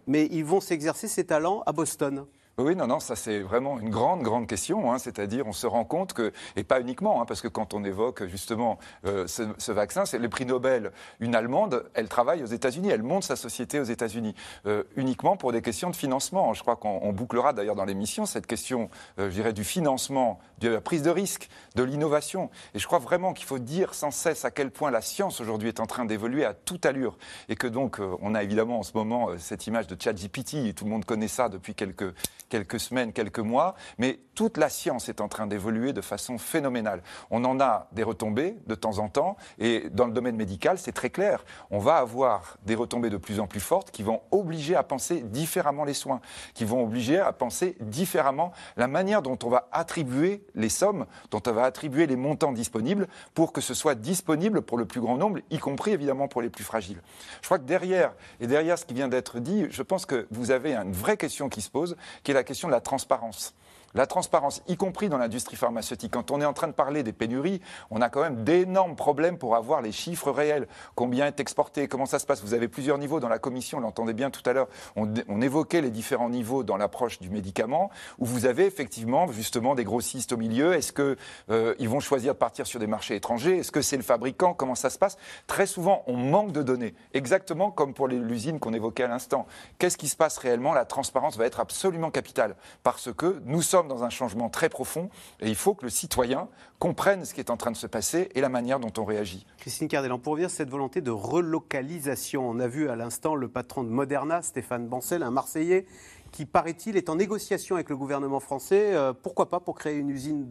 [0.08, 2.26] mais ils vont s'exercer ces talents à Boston.
[2.62, 4.92] Oui, non, non, ça c'est vraiment une grande, grande question.
[4.92, 7.86] Hein, C'est-à-dire, on se rend compte que, et pas uniquement, hein, parce que quand on
[7.86, 10.92] évoque justement euh, ce, vaccin, c'est le prix Nobel.
[11.22, 15.54] Une Allemande, elle travaille aux États-Unis, elle monte sa société aux États-Unis, euh, uniquement pour
[15.54, 16.54] des questions de financement.
[16.54, 20.68] Je crois qu'on bouclera d'ailleurs dans l'émission cette question, euh, je dirais, du financement, de
[20.68, 22.50] la prise de risque, de l'innovation.
[22.74, 25.70] Et je crois vraiment qu'il faut dire sans cesse à quel point la science aujourd'hui
[25.70, 27.18] est en train d'évoluer à toute allure.
[27.48, 30.84] Et que donc, on a évidemment en ce moment cette image de ChatGPT, et tout
[30.84, 32.14] le monde connaît ça depuis quelques
[32.50, 37.02] quelques semaines, quelques mois, mais toute la science est en train d'évoluer de façon phénoménale.
[37.30, 40.92] On en a des retombées de temps en temps, et dans le domaine médical, c'est
[40.92, 41.44] très clair.
[41.72, 45.22] On va avoir des retombées de plus en plus fortes qui vont obliger à penser
[45.22, 46.22] différemment les soins,
[46.54, 51.42] qui vont obliger à penser différemment la manière dont on va attribuer les sommes, dont
[51.46, 55.18] on va attribuer les montants disponibles pour que ce soit disponible pour le plus grand
[55.18, 57.02] nombre, y compris évidemment pour les plus fragiles.
[57.42, 60.52] Je crois que derrière, et derrière ce qui vient d'être dit, je pense que vous
[60.52, 63.54] avez une vraie question qui se pose, qui est la question de la transparence.
[63.96, 66.12] La transparence, y compris dans l'industrie pharmaceutique.
[66.12, 69.38] Quand on est en train de parler des pénuries, on a quand même d'énormes problèmes
[69.38, 70.68] pour avoir les chiffres réels.
[70.94, 73.82] Combien est exporté Comment ça se passe Vous avez plusieurs niveaux dans la commission, on
[73.82, 74.68] l'entendait bien tout à l'heure.
[74.96, 75.10] On,
[75.42, 80.34] évoquait les différents niveaux dans l'approche du médicament, où vous avez effectivement justement des grossistes
[80.34, 80.74] au milieu.
[80.74, 81.16] Est-ce qu'ils
[81.50, 83.60] euh, vont choisir de partir sur des marchés étrangers?
[83.60, 84.54] Est-ce que c'est le fabricant?
[84.54, 85.18] Comment ça se passe?
[85.48, 86.94] Très souvent, on manque de données.
[87.14, 89.48] Exactement comme pour l'usine qu'on évoquait à l'instant.
[89.78, 90.74] Qu'est-ce qui se passe réellement?
[90.74, 92.56] La transparence va être absolument capitale.
[92.84, 96.50] Parce que nous sommes dans un changement très profond et il faut que le citoyen
[96.80, 99.46] comprenne ce qui est en train de se passer et la manière dont on réagit.
[99.58, 103.84] Christine Cardellan, pour revenir cette volonté de relocalisation, on a vu à l'instant le patron
[103.84, 105.86] de Moderna, Stéphane Bancel, un Marseillais,
[106.32, 110.10] qui paraît-il est en négociation avec le gouvernement français, euh, pourquoi pas pour créer une
[110.10, 110.48] usine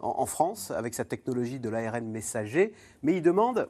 [0.00, 3.68] en, en France avec sa technologie de l'ARN messager, mais il demande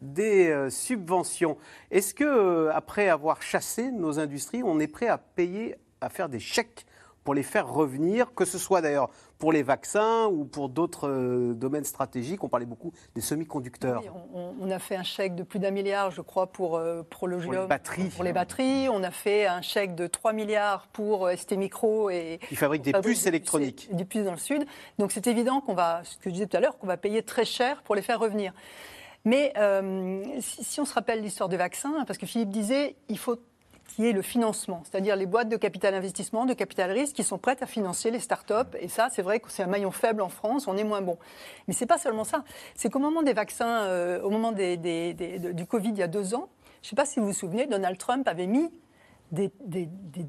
[0.00, 1.56] des euh, subventions.
[1.90, 6.28] Est-ce que, euh, après avoir chassé nos industries, on est prêt à payer, à faire
[6.28, 6.86] des chèques
[7.26, 11.54] pour les faire revenir, que ce soit d'ailleurs pour les vaccins ou pour d'autres euh,
[11.54, 12.44] domaines stratégiques.
[12.44, 14.00] On parlait beaucoup des semi-conducteurs.
[14.04, 17.02] Oui, on, on, a fait un chèque de plus d'un milliard, je crois, pour euh,
[17.02, 17.52] Prologium.
[17.52, 18.08] Pour les batteries.
[18.10, 18.88] Pour les batteries.
[18.88, 22.10] On a fait un chèque de 3 milliards pour ST Micro.
[22.10, 23.88] Et, Qui fabrique des puces des, électroniques.
[23.90, 24.64] Des puces dans le Sud.
[25.00, 27.24] Donc c'est évident qu'on va, ce que je disais tout à l'heure, qu'on va payer
[27.24, 28.52] très cher pour les faire revenir.
[29.24, 33.18] Mais euh, si, si, on se rappelle l'histoire des vaccins, parce que Philippe disait, il
[33.18, 33.36] faut
[33.96, 37.38] qui est le financement, c'est-à-dire les boîtes de capital investissement, de capital risque qui sont
[37.38, 38.76] prêtes à financer les start-up.
[38.78, 41.16] Et ça, c'est vrai que c'est un maillon faible en France, on est moins bon.
[41.66, 42.44] Mais c'est pas seulement ça.
[42.74, 46.50] C'est qu'au moment des vaccins, euh, au moment du Covid il y a deux ans,
[46.82, 48.70] je ne sais pas si vous vous souvenez, Donald Trump avait mis
[49.32, 49.50] des,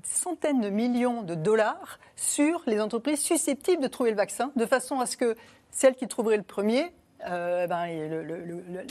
[0.04, 5.02] centaines de millions de dollars sur les entreprises susceptibles de trouver le vaccin, de façon
[5.02, 5.36] à ce que
[5.72, 6.94] celles qui trouveraient le premier
[7.28, 7.88] euh, ben,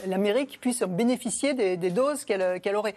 [0.07, 2.95] l'Amérique puisse bénéficier des, doses qu'elle qu aurait.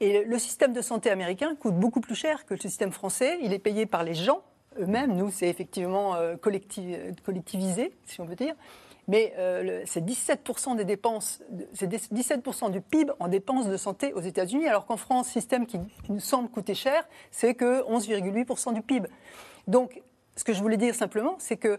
[0.00, 3.38] Et le système de santé américain coûte beaucoup plus cher que le système français.
[3.42, 4.42] Il est payé par les gens
[4.78, 5.14] eux-mêmes.
[5.14, 8.54] Nous, c'est effectivement euh, collectiv collectivisé, si on veut dire.
[9.08, 11.42] Mais euh, c'est 17% des dépenses,
[11.74, 15.78] c'est 17% du PIB en dépenses de santé aux États-Unis, alors qu'en France, système qui,
[16.04, 19.08] qui, nous semble coûter cher, c'est que 11,8% du PIB.
[19.66, 20.00] Donc,
[20.36, 21.78] ce que je voulais dire simplement, c'est que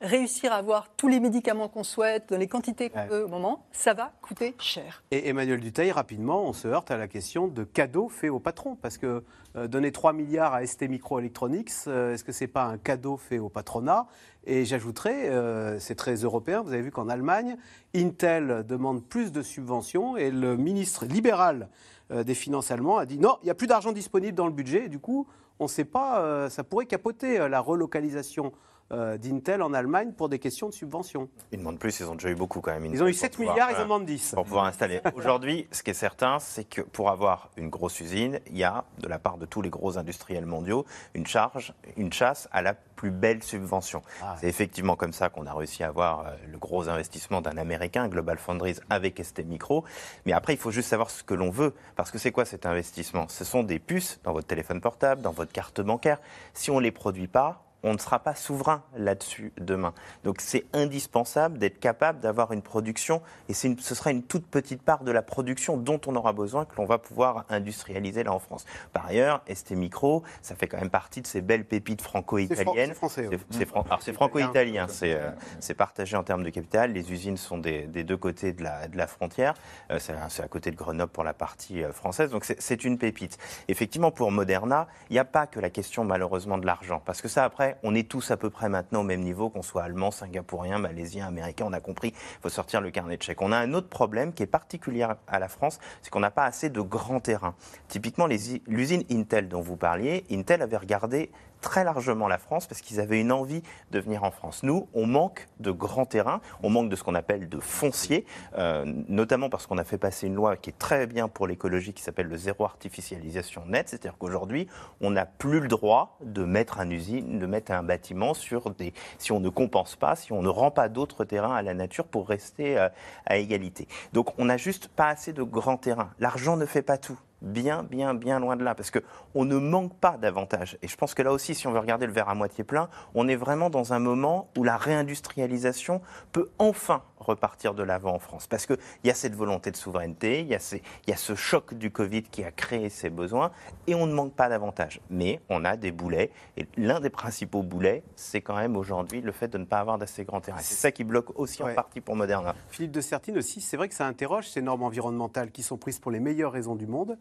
[0.00, 3.66] réussir à avoir tous les médicaments qu'on souhaite, dans les quantités qu'on veut au moment,
[3.72, 5.02] ça va coûter cher.
[5.10, 8.76] Et Emmanuel Duteil, rapidement, on se heurte à la question de cadeaux faits au patron.
[8.76, 9.24] Parce que
[9.56, 13.16] euh, donner 3 milliards à ST Microelectronics, euh, est-ce que ce n'est pas un cadeau
[13.16, 14.06] fait au patronat?
[14.44, 17.56] Et j'ajouterais, euh, c'est très européen, vous avez vu qu'en Allemagne,
[17.94, 21.68] Intel demande plus de subventions et le ministre libéral
[22.10, 24.52] euh, des Finances allemand a dit non, il n'y a plus d'argent disponible dans le
[24.52, 24.86] budget.
[24.86, 25.26] Et du coup,
[25.58, 28.52] on ne sait pas, ça pourrait capoter la relocalisation
[28.90, 31.28] d'Intel en Allemagne pour des questions de subvention.
[31.52, 32.86] Ils demandent plus, ils ont déjà eu beaucoup quand même.
[32.86, 34.32] Ils ont eu 7 milliards, ils en demandent 10.
[34.34, 35.00] Pour pouvoir installer.
[35.14, 38.84] Aujourd'hui, ce qui est certain, c'est que pour avoir une grosse usine, il y a,
[38.98, 42.74] de la part de tous les gros industriels mondiaux, une charge, une chasse à la
[42.74, 44.02] plus belle subvention.
[44.22, 44.36] Ah.
[44.40, 48.08] C'est effectivement comme ça qu'on a réussi à avoir euh, le gros investissement d'un Américain,
[48.08, 49.84] Global Foundries, avec ST Micro.
[50.26, 51.74] Mais après, il faut juste savoir ce que l'on veut.
[51.94, 53.28] Parce que c'est quoi cet investissement?
[53.28, 56.18] Ce sont des puces dans votre téléphone portable, dans votre carte bancaire.
[56.54, 59.94] Si on ne les produit pas, on ne sera pas souverain là-dessus demain.
[60.24, 64.82] Donc c'est indispensable d'être capable d'avoir une production, et une, ce sera une toute petite
[64.82, 68.38] part de la production dont on aura besoin, que l'on va pouvoir industrialiser là en
[68.38, 68.64] France.
[68.92, 72.90] Par ailleurs, ST Micro, ça fait quand même partie de ces belles pépites franco-italiennes.
[72.90, 73.28] C'est français.
[73.50, 76.92] C'est fran c'est franco-italien, c'est euh, partagé en termes de capital.
[76.92, 79.54] Les usines sont des, des deux côtés de la, de la frontière.
[79.90, 83.38] Euh, c'est à côté de Grenoble pour la partie euh, française, donc c'est une pépite.
[83.68, 87.28] Effectivement, pour Moderna, il n'y a pas que la question malheureusement de l'argent, parce que
[87.28, 90.10] ça après, on est tous à peu près maintenant au même niveau, qu'on soit allemand,
[90.10, 93.42] singapourien, malaisien, américain, on a compris, il faut sortir le carnet de chèques.
[93.42, 96.44] On a un autre problème qui est particulier à la France, c'est qu'on n'a pas
[96.44, 97.54] assez de grands terrains.
[97.88, 103.00] Typiquement, l'usine Intel dont vous parliez, Intel avait regardé très largement la France parce qu'ils
[103.00, 104.62] avaient une envie de venir en France.
[104.62, 108.24] Nous, on manque de grands terrains, on manque de ce qu'on appelle de foncier,
[108.56, 111.92] euh, notamment parce qu'on a fait passer une loi qui est très bien pour l'écologie
[111.92, 114.68] qui s'appelle le zéro artificialisation net, c'est-à-dire qu'aujourd'hui,
[115.00, 118.92] on n'a plus le droit de mettre un usine, de mettre un bâtiment sur des
[119.18, 122.06] si on ne compense pas, si on ne rend pas d'autres terrains à la nature
[122.06, 122.88] pour rester euh,
[123.26, 123.88] à égalité.
[124.12, 126.10] Donc on n'a juste pas assez de grands terrains.
[126.18, 127.18] L'argent ne fait pas tout.
[127.42, 130.78] Bien, bien, bien loin de là, parce qu'on ne manque pas d'avantages.
[130.82, 132.88] Et je pense que là aussi, si on veut regarder le verre à moitié plein,
[133.14, 136.00] on est vraiment dans un moment où la réindustrialisation
[136.32, 138.46] peut enfin repartir de l'avant en France.
[138.46, 141.16] Parce qu'il y a cette volonté de souveraineté, il y, a ces- il y a
[141.16, 143.50] ce choc du Covid qui a créé ces besoins,
[143.86, 145.00] et on ne manque pas d'avantages.
[145.10, 149.32] Mais on a des boulets, et l'un des principaux boulets, c'est quand même aujourd'hui le
[149.32, 150.58] fait de ne pas avoir d'assez grand terrain.
[150.60, 152.54] C'est ça qui bloque aussi en partie pour Moderna.
[152.70, 155.98] Philippe de Sertine aussi, c'est vrai que ça interroge ces normes environnementales qui sont prises
[155.98, 157.18] pour les meilleures raisons du monde,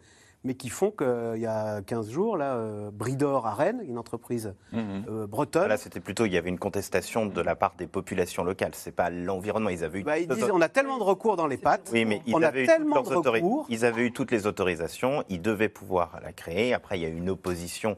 [0.48, 4.56] mais qui font qu'il y a 15 jours, là, euh, Bridor à Rennes, une entreprise
[4.74, 8.46] euh, bretonne, Là, c'était plutôt, il y avait une contestation de la part des populations
[8.46, 8.72] locales.
[8.74, 9.70] C'est pas l'environnement.
[9.70, 10.04] Ils avaient eu.
[10.04, 12.42] bah, ils disent on a tellement de recours dans les pattes, Oui, mais ils on
[12.42, 13.66] a avaient, eu toutes tellement de recours.
[13.70, 16.74] ils avaient eu toutes les autorisations, ils devaient pouvoir la créer.
[16.74, 17.98] Après, il y a eu une opposition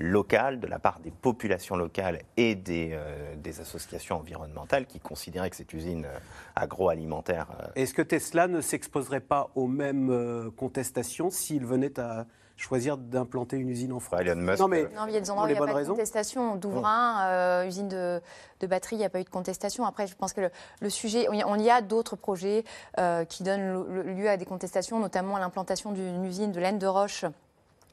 [0.00, 5.50] locale de la part des populations locales et des, euh, des associations environnementales qui considéraient
[5.50, 6.18] que cette usine euh,
[6.56, 7.46] agroalimentaire.
[7.62, 12.24] euh, Est-ce que Tesla ne s'exposerait pas aux mêmes euh, contestations s'il venait à
[12.56, 14.20] choisir d'implanter une usine en France?
[14.22, 15.56] Elon Musk, Non, mais Non, il y a des pour endroits où les il n'y
[15.56, 15.92] a bonnes pas de raisons.
[15.92, 16.56] contestation.
[16.56, 18.20] Douvrin, euh, usine de,
[18.60, 19.84] de batterie, il n'y a pas eu de contestation.
[19.84, 22.64] Après, je pense que le, le sujet, on y a- y d'autres projets
[22.98, 23.84] euh, qui donnent
[24.16, 27.24] lieu à des contestations, notamment à l'implantation d'une usine de laine de roche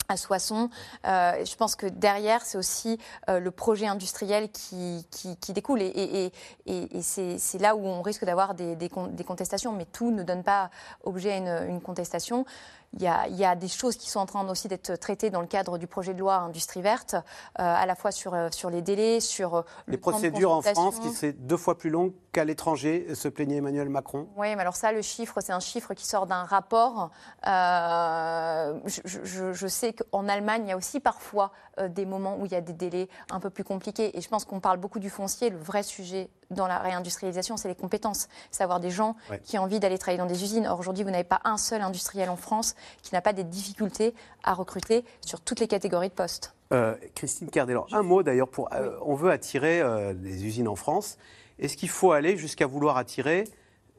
[0.09, 0.69] à Soissons.
[1.05, 2.97] Euh, je pense que derrière, c'est aussi
[3.29, 5.81] euh, le projet industriel qui, qui, qui découle.
[5.81, 6.31] Et, et, et-
[6.65, 9.73] et- et c'est c'est là où on risque d'avoir des, des con- des contestations.
[9.73, 10.69] Mais tout ne donne pas
[11.03, 12.45] objet à une, une contestation.
[12.93, 15.29] Il y, a, il y a des choses qui sont en train aussi d'être traitées
[15.29, 17.19] dans le cadre du projet de loi Industrie verte, euh,
[17.57, 21.33] à la fois sur, sur les délais, sur le Les procédures en France qui seraient
[21.33, 24.29] deux fois plus longues qu'à l'étranger, se plaignait Emmanuel Macron.
[24.37, 27.11] Oui, mais alors ça, le chiffre, c'est un chiffre qui sort d'un rapport.
[27.45, 32.37] Euh, je, je- je sais qu'en Allemagne, il y a aussi parfois euh, des moments
[32.39, 34.17] où il y a des délais un peu plus compliqués.
[34.17, 35.49] Et je pense qu'on parle beaucoup du foncier.
[35.49, 38.27] Le vrai sujet dans la réindustrialisation, c'est les compétences.
[38.51, 39.39] C'est avoir des gens Ouais.
[39.43, 40.65] qui ont envie d'aller travailler dans des usines.
[40.67, 44.13] Or, aujourd'hui, vous n'avez pas un seul industriel en France qui n'a pas des difficultés
[44.43, 46.53] à recruter sur toutes les catégories de postes.
[46.73, 48.73] Euh, Christine Cardellan, un mot d'ailleurs pour.
[48.73, 51.17] euh, on veut attirer euh, des usines en France.
[51.59, 53.45] Est-ce qu'il faut aller jusqu'à vouloir attirer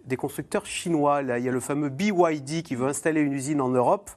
[0.04, 1.22] des constructeurs chinois?
[1.22, 4.10] Là, il y a le fameux BYD qui veut installer une usine en Europe.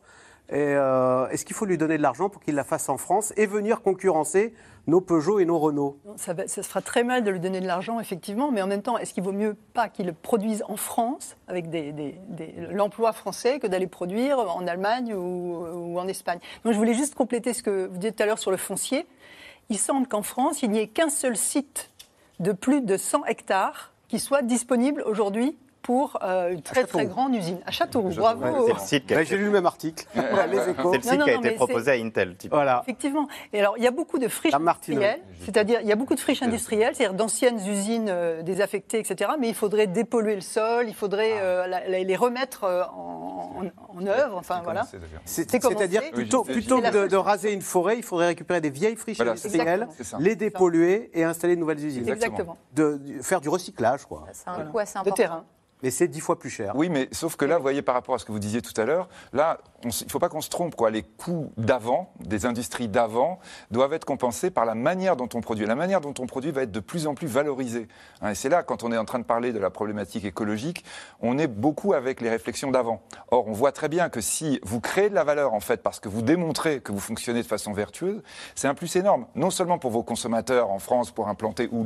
[0.51, 3.45] Euh, Est-ce qu'il faut lui donner de l'argent pour qu'il la fasse en France et
[3.45, 4.53] venir concurrencer
[4.87, 5.97] nos Peugeot et nos Renault?
[6.17, 6.43] Ça, va-
[6.81, 9.31] très mal de lui donner de l'argent, effectivement, mais en même temps, est-ce qu'il vaut
[9.31, 11.65] mieux pas qu'il le produise en France, avec
[12.71, 16.39] l'emploi français, que d'aller produire en Allemagne ou, en Espagne?
[16.65, 19.05] Je voulais juste compléter ce que vous disiez tout à l'heure sur le foncier.
[19.69, 21.89] Il semble qu'en France, il n'y ait qu'un seul site
[22.39, 27.33] de plus de 100 hectares qui soit disponible aujourd'hui pour euh, une très très grande
[27.35, 27.59] usine.
[27.65, 30.05] À Châteauroux, bravo C'est le été- J'ai lu le même article.
[30.15, 30.91] Les échos.
[30.91, 32.35] c'est le site non, qui a été proposé à Intel.
[32.35, 32.51] type.
[32.51, 32.81] Voilà.
[32.83, 33.27] Effectivement.
[33.53, 36.19] Et alors, il y a beaucoup de friches industrielles, c'est-à-dire il y a beaucoup de
[36.19, 39.31] friches industrielles, c'est-à-dire d'anciennes usines euh, désaffectées, etc.
[39.39, 43.63] Mais il faudrait dépolluer le sol, il faudrait euh, la- la- les remettre euh, en,
[43.63, 44.85] en- en œuvre, enfin voilà.
[45.25, 49.17] C'est-à-dire plutôt, plutôt que de, de raser une forêt, il faudrait récupérer des vieilles friches
[49.17, 49.87] Voilà, industrielles,
[50.19, 52.07] les dépolluer et installer de nouvelles usines.
[52.07, 52.57] Exactement.
[52.73, 54.25] De, de- faire du recyclage, quoi.
[54.33, 54.69] C'est un Voilà.
[54.69, 55.15] coût assez De important.
[55.15, 55.45] terrain.
[55.83, 56.73] Mais c'est dix fois plus cher.
[56.75, 58.79] Oui, mais sauf que là, vous voyez, par rapport à ce que vous disiez tout
[58.79, 60.75] à l'heure, là, il ne faut pas qu'on se trompe.
[60.75, 60.91] Quoi.
[60.91, 63.39] Les coûts d'avant, des industries d'avant,
[63.71, 65.65] doivent être compensés par la manière dont on produit.
[65.65, 67.87] La manière dont on produit va être de plus en plus valorisée.
[68.21, 70.83] Hein, et c'est là, quand on est en train de parler de la problématique écologique,
[71.21, 73.01] on est beaucoup avec les réflexions d'avant.
[73.31, 75.99] Or, on voit très bien que si vous créez de la valeur, en fait, parce
[75.99, 78.21] que vous démontrez que vous fonctionnez de façon vertueuse,
[78.55, 79.25] c'est un plus énorme.
[79.35, 81.85] Non seulement pour vos consommateurs en France, pour implanter ou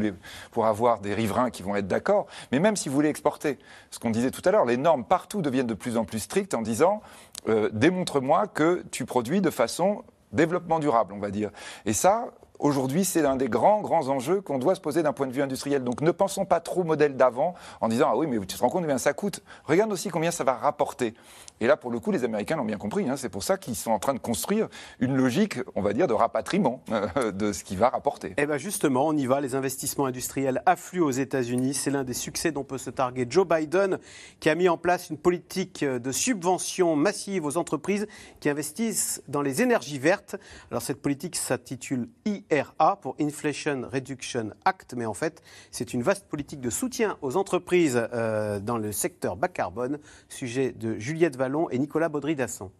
[0.52, 3.58] pour avoir des riverains qui vont être d'accord, mais même si vous voulez exporter.
[3.96, 6.54] Ce qu'on disait tout à l'heure, les normes partout deviennent de plus en plus strictes
[6.54, 7.02] en disant
[7.48, 10.04] euh, démontre-moi que tu produis de façon
[10.34, 11.50] développement durable, on va dire.
[11.86, 12.26] Et ça,
[12.60, 15.42] aujourd'hui, c'est l'un des grands, grands enjeux qu'on doit se poser d'un point de vue
[15.42, 15.86] industriel.
[15.86, 18.60] Donc ne pensons pas trop au modèle d'avant en disant Ah oui, mais tu te
[18.60, 19.42] rends compte combien ça coûte?
[19.64, 21.14] Regarde aussi combien ça va rapporter.
[21.62, 23.08] Et là, pour le coup, les Américains l'ont bien compris.
[23.10, 23.16] hein.
[23.16, 24.68] C'est pour ça qu'ils sont en train de construire
[25.00, 28.34] une logique, on va dire, de rapatriement euh, de ce qui va rapporter.
[28.38, 29.42] Eh bien justement, on y va.
[29.42, 31.74] Les investissements industriels affluent aux États-Unis.
[31.74, 34.00] C'est l'un des succès dont peut se targuer Joe Biden,
[34.40, 38.08] qui a mis en place une politique de subvention massive aux entreprises
[38.40, 40.36] qui investissent dans les énergies vertes.
[40.72, 45.42] Alors cette politique s'intitule IRA pour Inflation Reduction Act, mais en fait,
[45.72, 50.00] c'est une vaste politique de soutien aux entreprises euh, dans le secteur bas carbone.
[50.30, 51.38] Sujet de Juliette
[51.72, 52.72] Et Nicolas Baudry-Dasson.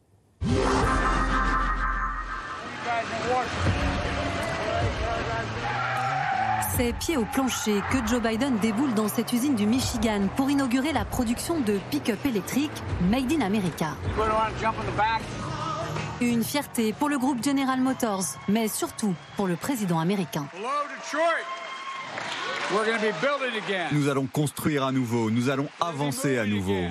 [6.76, 10.94] C'est pied au plancher que Joe Biden déboule dans cette usine du Michigan pour inaugurer
[10.94, 13.96] la production de pick-up électriques Made in America.
[16.20, 20.48] Une fierté pour le groupe General Motors, mais surtout pour le président américain.
[23.92, 26.82] Nous allons construire à nouveau, nous allons avancer à nouveau.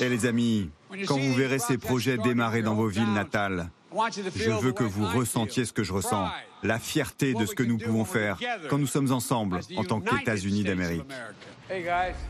[0.00, 0.70] Et les amis,
[1.06, 5.64] quand vous verrez ces projets démarrer dans vos villes natales, je veux que vous ressentiez
[5.64, 6.28] ce que je ressens,
[6.62, 8.38] la fierté de ce que nous pouvons faire
[8.68, 11.04] quand nous sommes ensemble en tant qu'États-Unis d'Amérique.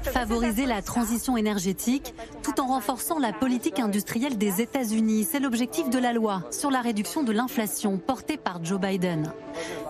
[0.03, 5.99] Favoriser la transition énergétique tout en renforçant la politique industrielle des États-Unis, c'est l'objectif de
[5.99, 9.33] la loi sur la réduction de l'inflation portée par Joe Biden.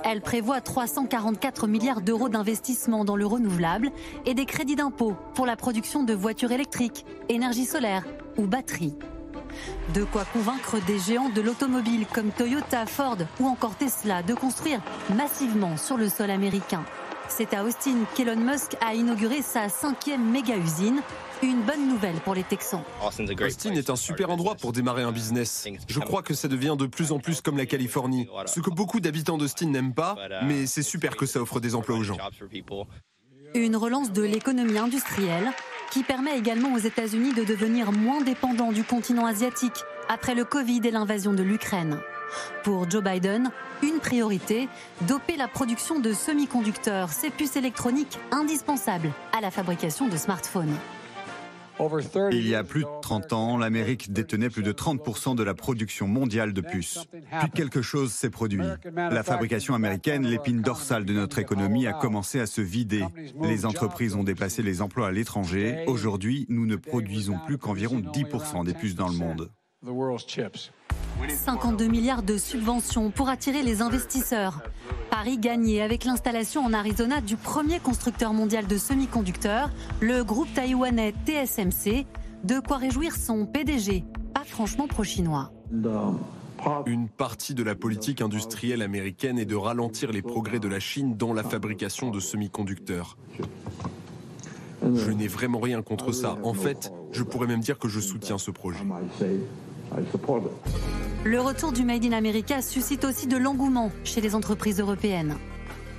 [0.05, 3.91] Elle prévoit 344 milliards d'euros d'investissement dans le renouvelable
[4.25, 8.05] et des crédits d'impôt pour la production de voitures électriques, énergie solaire
[8.37, 8.95] ou batteries.
[9.95, 14.81] De quoi convaincre des géants de l'automobile comme Toyota, Ford ou encore Tesla de construire
[15.17, 16.85] massivement sur le sol américain.
[17.29, 21.01] C'est à Austin qu'Elon Musk a inauguré sa cinquième méga-usine.
[21.43, 22.83] Une bonne nouvelle pour les Texans.
[23.03, 25.67] Austin est un super endroit pour démarrer un business.
[25.87, 28.29] Je crois que ça devient de plus en plus comme la Californie.
[28.47, 31.97] Ce que beaucoup d'habitants d'Austin n'aiment pas, mais c'est super que ça offre des emplois
[31.97, 32.19] aux gens.
[33.55, 35.51] Une relance de l'économie industrielle
[35.91, 40.81] qui permet également aux États-Unis de devenir moins dépendants du continent asiatique après le Covid
[40.85, 41.99] et l'invasion de l'Ukraine.
[42.63, 43.51] Pour Joe Biden,
[43.83, 44.69] une priorité,
[45.01, 50.77] doper la production de semi-conducteurs, ces puces électroniques indispensables à la fabrication de smartphones.
[52.33, 56.07] Il y a plus de 30 ans, l'Amérique détenait plus de 30% de la production
[56.07, 57.07] mondiale de puces.
[57.41, 58.63] Puis quelque chose s'est produit.
[58.95, 63.05] La fabrication américaine, l'épine dorsale de notre économie, a commencé à se vider.
[63.43, 65.85] Les entreprises ont déplacé les emplois à l'étranger.
[65.87, 69.51] Aujourd'hui, nous ne produisons plus qu'environ 10% des puces dans le monde.
[71.29, 74.63] 52 milliards de subventions pour attirer les investisseurs.
[75.11, 81.13] Paris gagné avec l'installation en Arizona du premier constructeur mondial de semi-conducteurs, le groupe taïwanais
[81.27, 82.07] TSMC.
[82.45, 85.53] De quoi réjouir son PDG, pas franchement pro-chinois.
[86.87, 91.17] Une partie de la politique industrielle américaine est de ralentir les progrès de la Chine
[91.17, 93.19] dans la fabrication de semi-conducteurs.
[94.83, 96.39] Je n'ai vraiment rien contre ça.
[96.43, 98.85] En fait, je pourrais même dire que je soutiens ce projet.
[101.23, 105.37] Le retour du Made in America suscite aussi de l'engouement chez les entreprises européennes.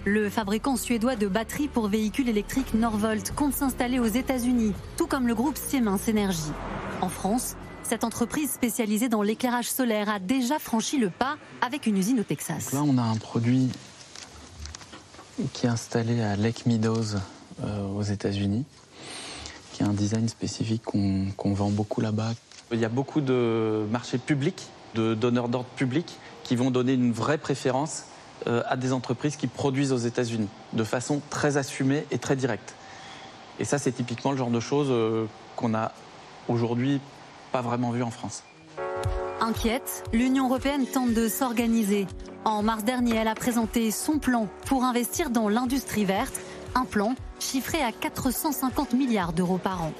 [0.03, 5.27] Le fabricant suédois de batteries pour véhicules électriques Norvolt compte s'installer aux États-Unis, tout comme
[5.27, 6.51] le groupe Siemens Energy.
[7.01, 11.97] En France, cette entreprise spécialisée dans l'éclairage solaire a déjà franchi le pas avec une
[11.97, 12.73] usine au Texas.
[12.73, 13.69] là, on a un produit
[15.53, 17.17] qui est installé à Lake Meadows
[17.63, 18.65] euh, aux États-Unis,
[19.73, 22.31] qui a un design spécifique qu'on vend beaucoup là-bas.
[22.71, 27.11] Il y a beaucoup de marchés publics, de donneurs d'ordre publics, qui vont donner une
[27.11, 28.05] vraie préférence
[28.47, 32.75] euh, à des entreprises qui produisent aux États-Unis, de façon très assumée et très directe.
[33.59, 35.25] Et ça, c'est typiquement le genre de choses euh,
[35.55, 35.91] qu'on n'a
[36.47, 36.99] aujourd'hui
[37.51, 38.43] pas vraiment vu en France.
[39.39, 42.07] Inquiète, l'Union européenne tente de s'organiser.
[42.45, 46.39] En mars dernier, elle a présenté son plan pour investir dans l'industrie verte,
[46.75, 49.93] un plan chiffré à 450 milliards d'euros par an.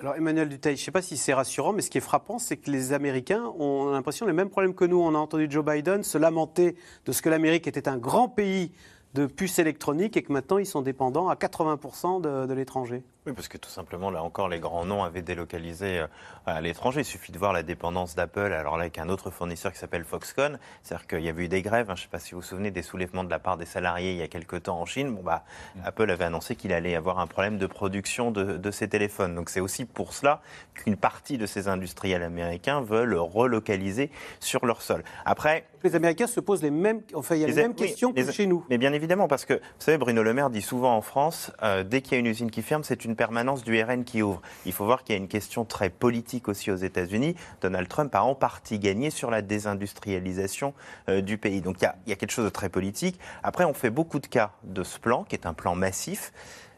[0.00, 2.38] Alors Emmanuel Duteil, je ne sais pas si c'est rassurant, mais ce qui est frappant,
[2.38, 4.98] c'est que les Américains ont l'impression les mêmes problèmes que nous.
[4.98, 6.74] On a entendu Joe Biden se lamenter
[7.04, 8.72] de ce que l'Amérique était un grand pays
[9.12, 13.02] de puces électroniques et que maintenant ils sont dépendants à 80% de, de l'étranger.
[13.26, 16.06] Oui, parce que tout simplement, là encore, les grands noms avaient délocalisé euh,
[16.46, 17.02] à l'étranger.
[17.02, 20.04] Il suffit de voir la dépendance d'Apple, alors là, avec un autre fournisseur qui s'appelle
[20.04, 20.58] Foxconn.
[20.82, 22.46] C'est-à-dire qu'il y avait eu des grèves, hein, je ne sais pas si vous vous
[22.46, 25.14] souvenez, des soulèvements de la part des salariés il y a quelques temps en Chine.
[25.14, 25.44] Bon, bah,
[25.76, 25.80] mm.
[25.84, 29.34] Apple avait annoncé qu'il allait avoir un problème de production de, de ses téléphones.
[29.34, 30.40] Donc c'est aussi pour cela
[30.72, 34.10] qu'une partie de ces industriels américains veulent relocaliser
[34.40, 35.04] sur leur sol.
[35.26, 35.66] Après.
[35.82, 38.46] Les Américains se posent les mêmes, enfin, il y a les, mêmes questions que chez
[38.46, 38.66] nous.
[38.68, 41.84] Mais bien évidemment, parce que, vous savez, Bruno Le Maire dit souvent en France, euh,
[41.84, 44.40] dès qu'il y a une usine qui ferme, c'est une permanence du RN qui ouvre.
[44.66, 47.36] Il faut voir qu'il y a une question très politique aussi aux États-Unis.
[47.60, 50.74] Donald Trump a en partie gagné sur la désindustrialisation
[51.08, 51.60] euh, du pays.
[51.60, 53.18] Donc il y, a, il y a quelque chose de très politique.
[53.42, 56.32] Après, on fait beaucoup de cas de ce plan, qui est un plan massif.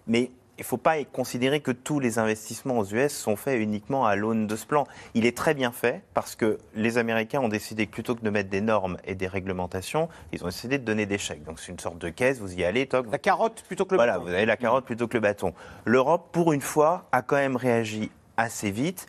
[0.06, 0.30] Mais
[0.62, 4.46] ne faut pas considérer que tous les investissements aux US sont faits uniquement à l'aune
[4.46, 4.86] de ce plan.
[5.14, 8.30] Il est très bien fait parce que les Américains ont décidé que plutôt que de
[8.30, 11.44] mettre des normes et des réglementations, ils ont décidé de donner des chèques.
[11.44, 13.06] Donc c'est une sorte de caisse, vous y allez, toc.
[13.10, 14.22] La carotte plutôt que le voilà, bâton.
[14.22, 15.52] Voilà, vous avez la carotte plutôt que le bâton.
[15.84, 19.06] L'Europe, pour une fois, a quand même réagi assez vite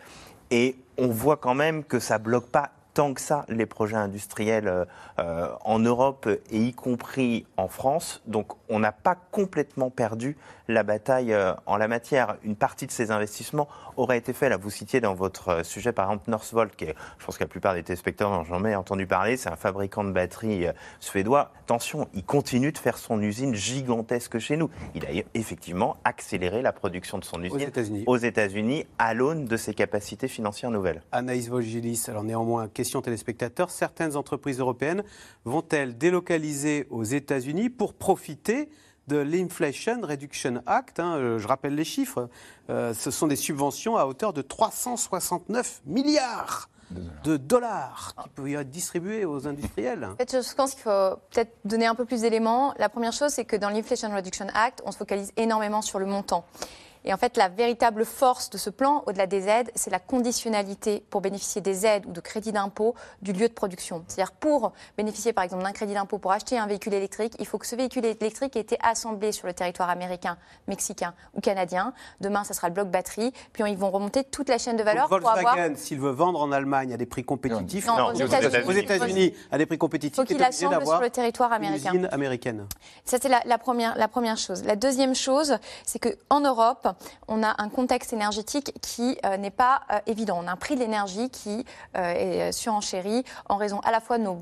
[0.52, 4.86] et on voit quand même que ça bloque pas tant que ça les projets industriels
[5.20, 8.22] euh, en Europe et y compris en France.
[8.28, 10.36] Donc on n'a pas complètement perdu
[10.68, 12.38] la bataille euh, en la matière.
[12.44, 13.68] Une partie de ces investissements
[13.98, 14.50] aurait été faite.
[14.50, 17.44] Là, vous citiez dans votre euh, sujet par exemple Northvolt, qui est, je pense que
[17.44, 20.68] la plupart des téléspectateurs j'en ai entendu parler, c'est un fabricant de batteries
[21.00, 21.52] suédois.
[21.62, 24.70] Attention, il continue de faire son usine gigantesque chez nous.
[24.96, 27.72] Il a effectivement accéléré la production de son usine
[28.06, 31.02] aux États-Unis à l'aune de ses capacités financières nouvelles.
[31.12, 35.04] Anaïs Volgilis, alors néanmoins, question téléspectateurs, certaines entreprises européennes
[35.46, 38.63] vont-elles délocaliser aux États-Unis pour profiter
[39.08, 41.00] de l'Inflation Reduction Act.
[41.00, 42.30] hein, euh, je rappelle les chiffres.
[42.70, 46.70] Euh, ce sont des subventions à hauteur de 369 milliards
[47.24, 50.06] de dollars qui peuvent être distribués aux industriels.
[50.14, 52.74] En fait, je pense qu'il faut peut-être donner un peu plus d'éléments.
[52.78, 56.06] La première chose, c'est que dans l'Inflation Reduction Act, on se focalise énormément sur le
[56.06, 56.46] montant.
[57.06, 61.04] Et en fait, la véritable force de ce plan, au-delà des aides, c'est la conditionnalité
[61.10, 64.04] pour bénéficier des aides ou de crédits d'impôt du lieu de production.
[64.08, 67.58] C'est-à-dire pour bénéficier par exemple d'un crédit d'impôt pour acheter un véhicule électrique, il faut
[67.58, 70.38] que ce véhicule électrique ait été assemblé sur le territoire américain,
[70.68, 71.94] mexicain ou canadien.
[72.22, 73.34] Demain, ça sera le bloc batterie.
[73.52, 76.12] Puis ils vont remonter toute la chaîne de valeur Donc, pour avoir Volkswagen, s'il veut
[76.12, 79.34] vendre en Allemagne à des prix compétitifs, Non, aux États-Unis.
[79.52, 81.90] à des prix compétitifs, Faut qu'il il est obligé assemble sur le territoire une américain.
[81.94, 82.66] usine américaine.
[83.06, 84.64] Ça, c'est la, la première, la première chose.
[84.64, 86.88] La deuxième chose, c'est qu'en Europe,
[87.28, 90.40] on a un contexte énergétique qui euh, n'est pas euh, évident.
[90.44, 91.66] On a un prix de l'énergie qui
[91.98, 94.42] euh, est surenchéri en raison à la fois de nos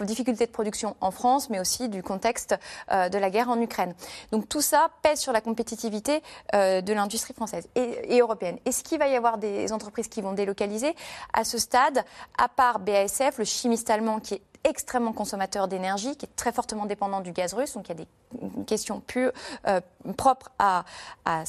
[0.00, 2.56] difficultés de production en France, mais aussi du contexte
[2.90, 3.94] de la guerre en Ukraine.
[4.32, 6.22] Donc tout ça pèse sur la compétitivité
[6.52, 8.58] de l'industrie française et, et européenne.
[8.64, 10.96] Est-ce qu'il va y avoir des entreprises qui vont délocaliser
[11.32, 12.04] À ce stade,
[12.36, 16.86] à part BASF, le chimiste allemand qui est extrêmement consommateur d'énergie, qui est très fortement
[16.86, 17.74] dépendant du gaz russe.
[17.74, 19.30] Donc il y a des questions plus
[19.66, 19.80] euh,
[20.16, 20.84] propres à,
[21.24, 21.44] à,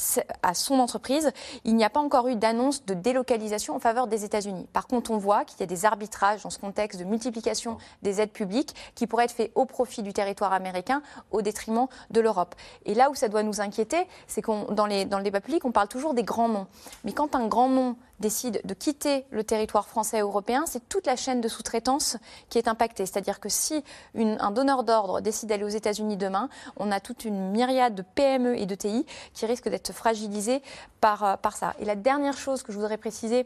[0.53, 1.31] son entreprise.
[1.63, 4.67] Il n'y a pas encore eu d'annonce de délocalisation en faveur des États-Unis.
[4.73, 8.19] Par contre, on voit qu'il y a des arbitrages dans ce contexte de multiplication des
[8.21, 11.01] aides publiques qui pourraient être faits au profit du territoire américain
[11.31, 12.55] au détriment de l'Europe.
[12.85, 15.65] Et là où ça doit nous inquiéter, c'est qu'on dans, les, dans le débat public,
[15.65, 16.67] on parle toujours des grands noms.
[17.03, 21.05] Mais quand un grand nom décide de quitter le territoire français et européen, c'est toute
[21.05, 22.15] la chaîne de sous-traitance
[22.49, 23.05] qui est impactée.
[23.05, 23.83] C'est-à-dire que si
[24.15, 26.47] un donneur d'ordre décide d'aller aux États-Unis demain,
[26.77, 30.63] on a toute une myriade de PME et de TI qui risquent d'être fragilisées
[31.01, 31.73] par, par ça.
[31.79, 33.45] Et la dernière chose que je voudrais préciser,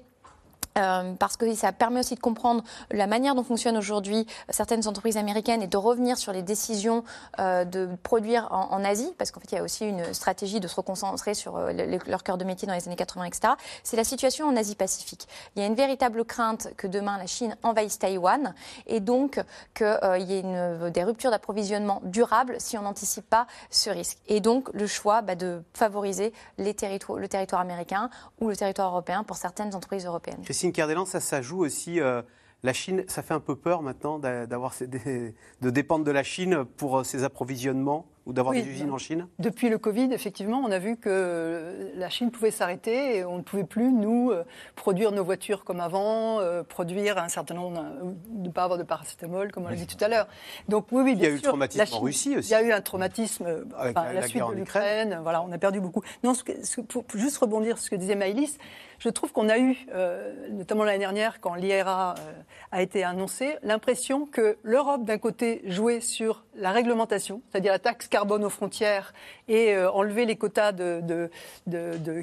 [0.77, 5.17] euh, parce que ça permet aussi de comprendre la manière dont fonctionnent aujourd'hui certaines entreprises
[5.17, 7.03] américaines et de revenir sur les décisions
[7.39, 10.67] euh, de produire en, Asie, parce qu'en fait il y a aussi une stratégie de
[10.67, 13.53] se reconcentrer sur euh, le, leur cœur de métier dans les années 80, etc.
[13.83, 15.27] C'est la situation en Asie-Pacifique.
[15.55, 18.53] Il y a une véritable crainte que demain la Chine envahisse Taïwan
[18.85, 19.41] et donc
[19.73, 19.87] qu'il
[20.19, 24.19] y ait des ruptures d'approvisionnement durables si on n'anticipe pas ce risque.
[24.27, 28.09] Et donc le choix bah, de favoriser le territoire américain
[28.39, 30.43] ou le territoire européen pour certaines entreprises européennes.
[30.71, 31.99] Cardellan, ça, ça joue aussi.
[31.99, 32.21] euh,
[32.63, 36.23] la Chine, ça fait un peu peur maintenant d'a- d'avoir des- de dépendre de la
[36.23, 39.25] Chine pour euh, ses approvisionnements ou d'avoir Oui, des usines en Chine.
[39.39, 43.41] Depuis le Covid, effectivement, on a vu que la Chine pouvait s'arrêter et on ne
[43.41, 44.43] pouvait plus, nous, euh,
[44.75, 48.83] produire nos voitures comme avant, euh, produire un certain nombre, euh, ne pas avoir de
[48.83, 50.27] paracétamol, comme on l'a dit tout à l'heure.
[50.67, 52.49] Donc oui, oui, Il y a bien eu le sûr, traumatisme en Russie aussi.
[52.49, 53.45] Il y a eu un traumatisme,
[53.77, 56.03] Avec enfin, la- la, la suite de en l'Ukraine, voilà, on a perdu beaucoup.
[56.23, 58.57] Non, ce que- ce que- pour, juste rebondir sur ce que disait Maëlys,
[58.99, 62.31] je trouve qu'on a eu, euh, notamment l'année dernière, quand l'IRA euh,
[62.71, 68.07] a été annoncé, l'impression que l'Europe, d'un côté, jouait sur la réglementation, c'est-à-dire la taxe
[68.17, 69.13] carbone aux frontières
[69.47, 70.73] et euh, enlever les quotas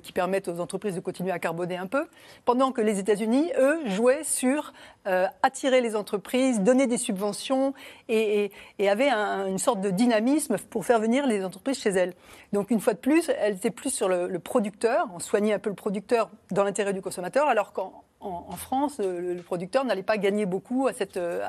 [0.03, 2.09] qui permettent aux entreprises de continuer à carboner un peu,
[2.45, 4.73] pendant que les États-Unis, eux, jouaient sur
[5.07, 7.75] euh, attirer les entreprises, donner des subventions
[8.09, 8.51] et,
[8.89, 12.15] avaient un- une sorte de dynamisme pour faire venir les entreprises chez elles.
[12.53, 15.71] Donc une fois de plus, elles étaient plus sur le, producteur, on soignait un peu
[15.71, 20.17] le producteur dans l'intérêt du consommateur, alors qu'en en, en France, le, producteur n'allait pas
[20.17, 21.43] gagner beaucoup à cette, euh,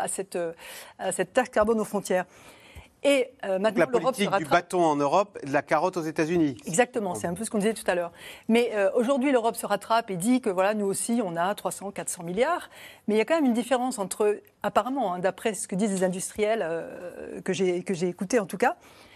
[0.99, 2.25] à cette taxe carbone aux frontières.
[3.07, 5.95] Et euh, Donc maintenant, la l'Europe se politique du bâton en Europe, de la carotte
[5.95, 6.57] aux États-Unis.
[6.65, 8.11] Exactement, c'est un peu ce qu'on disait tout à l'heure.
[8.49, 11.91] Mais euh, aujourd'hui, l'Europe se rattrape et dit que voilà, nous aussi, on a 300,
[11.91, 12.69] 400 milliards.
[13.07, 15.91] Mais il y a quand même une différence entre, apparemment, hein, d'après ce que disent
[15.91, 18.75] les industriels euh, que j'ai que j'ai écoutés en tout cas,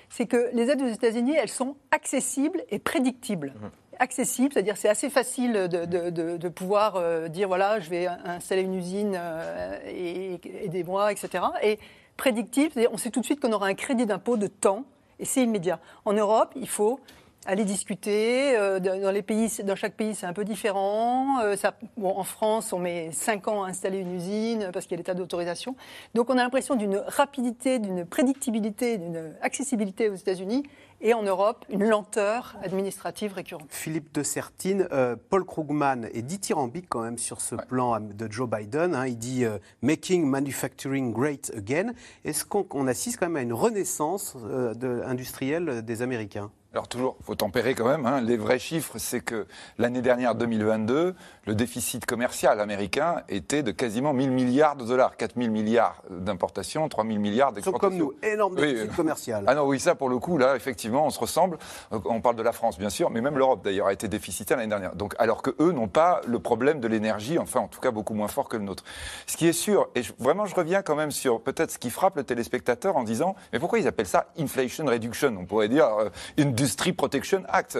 [0.09, 3.53] c'est que les aides aux États-Unis, elles sont accessibles et prédictibles.
[4.01, 8.05] Accessible, c'est-à-dire c'est assez facile de, de- de- de pouvoir euh, dire voilà, je vais
[8.07, 11.43] installer une usine euh, et, et aidez-moi, etc.
[11.63, 11.79] Et
[12.23, 14.85] c'est-à-dire on sait tout de suite qu'on aura un crédit d'impôt de temps
[15.19, 15.79] et c'est immédiat.
[16.05, 16.99] En Europe, il faut
[17.45, 18.55] aller discuter.
[18.57, 21.39] euh, dans les pays, dans chaque pays, c'est un peu différent.
[21.41, 24.93] Euh, ça, bon, en France, on met 5 ans à installer une usine parce qu'il
[24.93, 25.75] y a l'état d'autorisation.
[26.13, 30.63] Donc, on a l'impression d'une rapidité, d'une prédictibilité, d'une accessibilité aux États-Unis
[31.01, 33.67] et en Europe, une lenteur administrative récurrente.
[33.69, 38.49] Philippe de Sertine, euh, Paul Krugman est dithyrambique quand même sur ce plan de Joe
[38.49, 38.93] Biden.
[38.93, 39.07] hein.
[39.07, 41.93] Il dit euh, Making manufacturing great again.
[42.25, 46.51] Est-ce qu'on on assiste quand même à une renaissance euh, de- industrielle des Américains?
[46.71, 48.05] Alors toujours, il faut tempérer quand même.
[48.05, 48.21] Hein.
[48.21, 49.47] Les vrais chiffres, c'est que
[49.79, 51.15] l'année dernière, 2022,
[51.47, 55.17] le déficit commercial américain était de quasiment 1000 milliards de dollars.
[55.17, 57.89] 4000 milliards d'importations, 3000 milliards d'exportations.
[57.89, 59.45] comme nous, énorme déficit commercial.
[59.47, 61.57] Ah non, oui, ça pour le coup, là, effectivement, on se ressemble.
[61.91, 64.57] Euh, on parle de la France, bien sûr, mais même l'Europe, d'ailleurs, a été déficitaire
[64.57, 64.95] l'année dernière.
[64.95, 68.13] Donc, alors que eux n'ont pas le problème de l'énergie, enfin, en tout cas, beaucoup
[68.13, 68.83] moins fort que le nôtre.
[69.25, 72.15] Ce qui est sûr, et vraiment, je reviens quand même sur peut-être ce qui frappe
[72.15, 75.35] le téléspectateur en disant, mais pourquoi ils appellent ça inflation reduction?
[75.39, 77.79] On pourrait dire euh, une Industry Protection Act.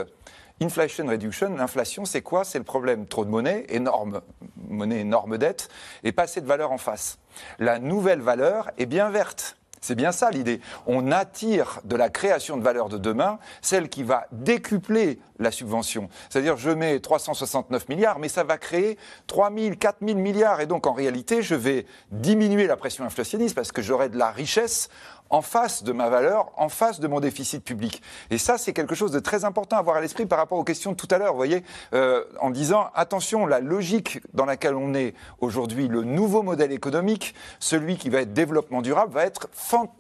[0.62, 2.46] Inflation Reduction, l'inflation, c'est quoi?
[2.46, 3.08] C'est le problème.
[3.08, 4.22] Trop de monnaie, énorme
[4.70, 5.68] monnaie, énorme dette,
[6.06, 7.20] et pas assez de valeur en face.
[7.60, 9.58] La nouvelle valeur est bien verte.
[9.82, 10.62] C'est bien ça l'idée.
[10.88, 16.10] On attire de la création de valeur de demain celle qui va décupler la subvention.
[16.30, 20.62] C'est-à-dire, je mets 369 milliards, mais ça va créer 3 000, 4 000 milliards.
[20.62, 24.32] Et donc, en réalité, je vais diminuer la pression inflationniste parce que j'aurai de la
[24.32, 24.90] richesse
[25.30, 28.02] en face de ma valeur, en face de mon déficit public.
[28.30, 30.64] Et ça, c'est quelque chose de très important à avoir à l'esprit par rapport aux
[30.64, 31.64] questions de tout à l'heure, vous voyez,
[31.94, 37.36] euh, en disant, attention, la logique dans laquelle on est aujourd'hui, le nouveau modèle économique,
[37.60, 39.48] celui qui va être développement durable, va être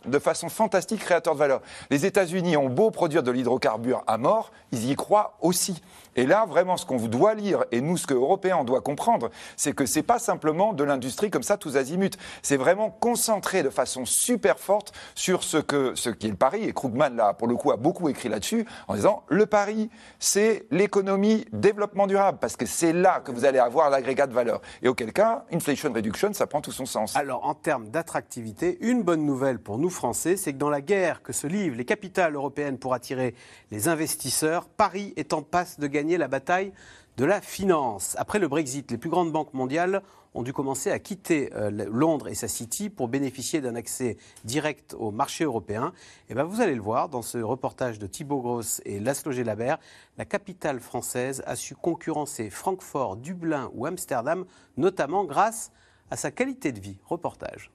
[0.05, 1.61] de façon fantastique créateur de valeur.
[1.89, 5.81] Les États-Unis ont beau produire de l'hydrocarbure à mort, ils y croient aussi.
[6.19, 9.29] Et là, vraiment, ce qu'on doit lire, et nous, ce que Européens, on doit comprendre,
[9.55, 12.17] c'est que c'est pas simplement de l'industrie comme ça, tous azimuts.
[12.41, 16.65] C'est vraiment concentré de façon super forte sur ce, que, ce qui est le pari.
[16.65, 19.89] Et Krugman, là, pour le coup, a beaucoup écrit là-dessus, en disant le pari,
[20.19, 24.59] c'est l'économie développement durable, parce que c'est là que vous allez avoir l'agrégat de valeur.
[24.81, 27.15] Et auquel cas, inflation reduction, ça prend tout son sens.
[27.15, 31.21] Alors, en termes d'attractivité, une bonne nouvelle pour nous, Français, c'est que dans la guerre
[31.21, 33.35] que se livrent les capitales européennes pour attirer
[33.71, 36.73] les investisseurs, Paris est en passe de gagner la bataille
[37.17, 38.15] de la finance.
[38.17, 40.01] Après le Brexit, les plus grandes banques mondiales
[40.33, 44.95] ont dû commencer à quitter euh, Londres et sa City pour bénéficier d'un accès direct
[44.97, 45.91] au marché européen.
[46.29, 49.79] Et ben vous allez le voir dans ce reportage de Thibaut Gross et Laszlo Labert,
[50.17, 54.45] la capitale française a su concurrencer Francfort, Dublin ou Amsterdam,
[54.77, 55.71] notamment grâce
[56.11, 56.97] à sa qualité de vie.
[57.05, 57.71] Reportage.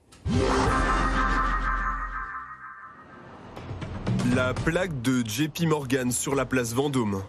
[4.33, 7.21] La plaque de JP Morgan sur la place Vendôme.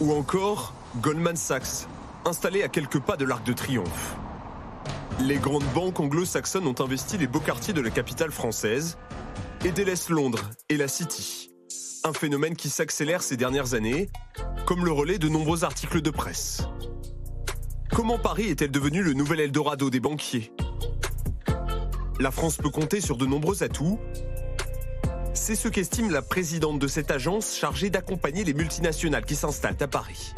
[0.00, 1.86] Ou encore Goldman Sachs,
[2.24, 4.16] installé à quelques pas de l'Arc de Triomphe.
[5.20, 8.98] Les grandes banques anglo-saxonnes ont investi les beaux quartiers de la capitale française
[9.64, 11.52] et délaissent Londres et la City.
[12.02, 14.10] Un phénomène qui s'accélère ces dernières années,
[14.66, 16.62] comme le relais de nombreux articles de presse.
[17.92, 20.52] Comment Paris est-elle devenue le nouvel Eldorado des banquiers?
[22.18, 24.00] La France peut compter sur de nombreux atouts,
[25.34, 29.88] c'est ce qu'estime la présidente de cette agence chargée d'accompagner les multinationales qui s'installent à
[29.88, 30.32] Paris.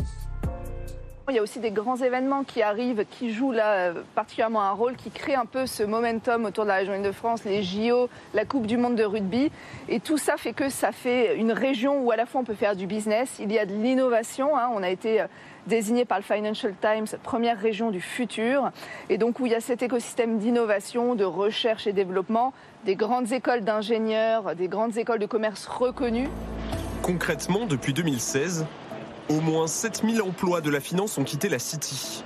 [1.29, 4.70] Il y a aussi des grands événements qui arrivent, qui jouent là euh, particulièrement un
[4.70, 8.09] rôle, qui créent un peu ce momentum autour de la région de france les JO,
[8.33, 9.51] la Coupe du Monde de rugby.
[9.89, 12.55] Et tout ça fait que ça fait une région où à la fois on peut
[12.55, 14.57] faire du business, il y a de l'innovation.
[14.57, 14.70] Hein.
[14.72, 15.27] On a été euh,
[15.66, 18.70] désigné par le Financial Times première région du futur,
[19.09, 22.53] et donc où il y a cet écosystème d'innovation, de recherche et développement,
[22.85, 26.29] des grandes écoles d'ingénieurs, des grandes écoles de commerce reconnues.
[27.03, 28.64] Concrètement, depuis 2016,
[29.29, 32.22] au moins 7000 emplois de la finance ont quitté la City.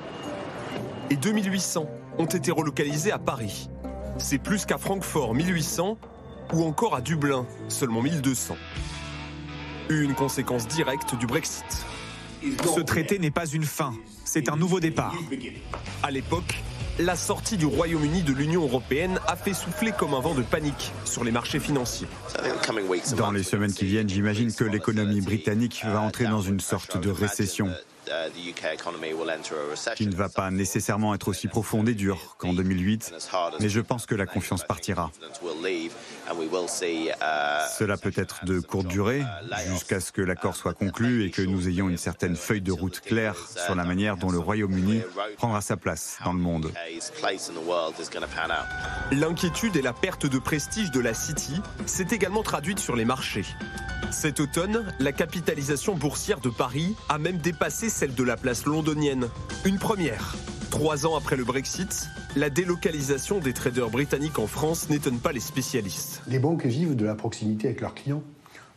[1.11, 1.87] Et 2800
[2.19, 3.69] ont été relocalisés à Paris.
[4.19, 5.99] C'est plus qu'à Francfort, 1800,
[6.53, 8.57] ou encore à Dublin, seulement 1200.
[9.89, 11.65] Une conséquence directe du Brexit.
[12.43, 13.93] Ce traité n'est pas une fin,
[14.25, 15.15] c'est un nouveau départ.
[16.03, 16.63] À l'époque,
[17.01, 20.93] la sortie du Royaume-Uni de l'Union européenne a fait souffler comme un vent de panique
[21.05, 22.07] sur les marchés financiers.
[23.17, 27.11] Dans les semaines qui viennent, j'imagine que l'économie britannique va entrer dans une sorte de
[27.11, 27.71] récession
[29.97, 33.15] qui ne va pas nécessairement être aussi profonde et dure qu'en 2008,
[33.61, 35.11] mais je pense que la confiance partira.
[37.79, 39.23] Cela peut être de courte durée,
[39.69, 43.01] jusqu'à ce que l'accord soit conclu et que nous ayons une certaine feuille de route
[43.01, 45.03] claire sur la manière dont le Royaume-Uni
[45.37, 46.73] prendra sa place dans le monde.
[49.13, 53.45] L'inquiétude et la perte de prestige de la City s'est également traduite sur les marchés.
[54.11, 59.29] Cet automne, la capitalisation boursière de Paris a même dépassé celle de la place londonienne.
[59.65, 60.35] Une première.
[60.71, 65.41] Trois ans après le Brexit, la délocalisation des traders britanniques en France n'étonne pas les
[65.41, 66.23] spécialistes.
[66.29, 68.23] Les banques vivent de la proximité avec leurs clients.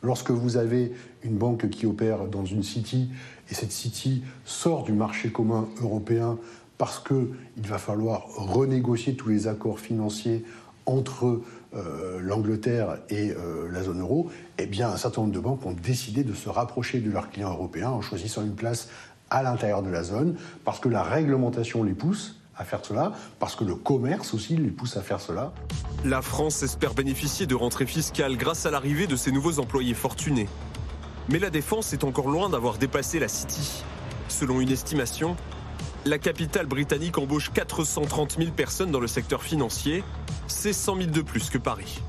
[0.02, 0.92] Lorsque vous avez
[1.24, 3.10] une banque qui opère dans une city
[3.50, 6.40] et cette city sort du marché commun européen
[6.80, 7.28] parce qu'il
[7.58, 10.44] va falloir renégocier tous les accords financiers
[10.86, 11.42] entre
[11.76, 16.24] euh, l'Angleterre et euh, la zone euro, eh un certain nombre de banques ont décidé
[16.24, 18.90] de se rapprocher de leurs clients européens en choisissant une place
[19.34, 23.56] à l'intérieur de la zone, parce que la réglementation les pousse à faire cela, parce
[23.56, 25.52] que le commerce aussi les pousse à faire cela.
[26.06, 30.48] La France espère bénéficier de rentrées fiscales grâce à l'arrivée de ces nouveaux employés fortunés.
[31.30, 33.84] Mais la défense est encore loin d'avoir dépassé la City.
[34.28, 35.36] Selon une estimation,
[36.06, 40.04] la capitale britannique embauche 430 000 personnes dans le secteur financier.
[40.48, 42.02] C'est 100 000 de plus que Paris.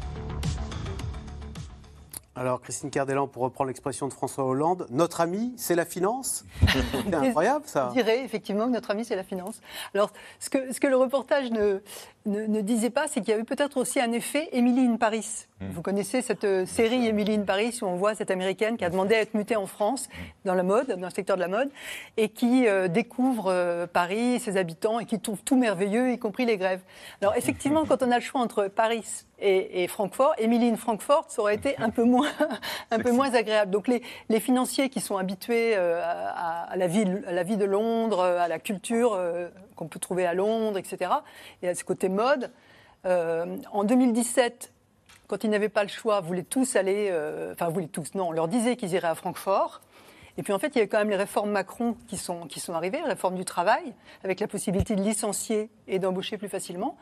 [2.36, 6.44] Alors, Christine Cardellan, pour reprendre l'expression de François Hollande, notre ami, c'est la finance
[7.04, 7.90] C'est incroyable, ça.
[7.90, 9.60] Je dirais effectivement que notre ami, c'est la finance.
[9.94, 10.10] Alors,
[10.40, 11.80] ce que, ce que le reportage ne,
[12.26, 15.46] ne, ne disait pas, c'est qu'il y avait peut-être aussi un effet Emily in Paris.
[15.60, 18.90] Vous connaissez cette euh, série Emily in Paris où on voit cette américaine qui a
[18.90, 20.08] demandé à être mutée en France,
[20.44, 21.70] dans la mode, dans le secteur de la mode,
[22.16, 26.44] et qui euh, découvre euh, Paris, ses habitants, et qui trouve tout merveilleux, y compris
[26.44, 26.80] les grèves.
[27.22, 31.26] Alors, effectivement, quand on a le choix entre Paris et, et Francfort, Emily in Francfort,
[31.28, 32.30] ça aurait été un peu moins,
[32.90, 33.70] un peu moins agréable.
[33.70, 37.56] Donc, les, les financiers qui sont habitués euh, à, à la vie, à la vie
[37.56, 39.18] de Londres, à la culture
[39.76, 41.10] qu'on peut trouver à Londres, etc.,
[41.62, 42.50] et à ce côté mode,
[43.06, 44.72] euh, en 2017,
[45.26, 48.32] quand ils n'avaient pas le choix, voulaient tous aller, euh, enfin voulaient tous, non, on
[48.32, 49.80] leur disait qu'ils iraient à Francfort.
[50.36, 52.58] Et puis en fait, il y avait quand même les réformes Macron qui sont, qui
[52.58, 53.94] sont arrivées, la réforme du travail,
[54.24, 56.96] avec la possibilité de licencier et d'embaucher plus facilement.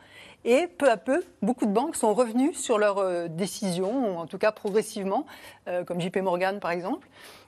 [0.45, 4.37] Et peu à peu, beaucoup de banques sont revenues sur leurs euh, décisions, en tout
[4.37, 5.25] cas progressivement,
[5.87, 7.07] comme JP Morgan par exemple,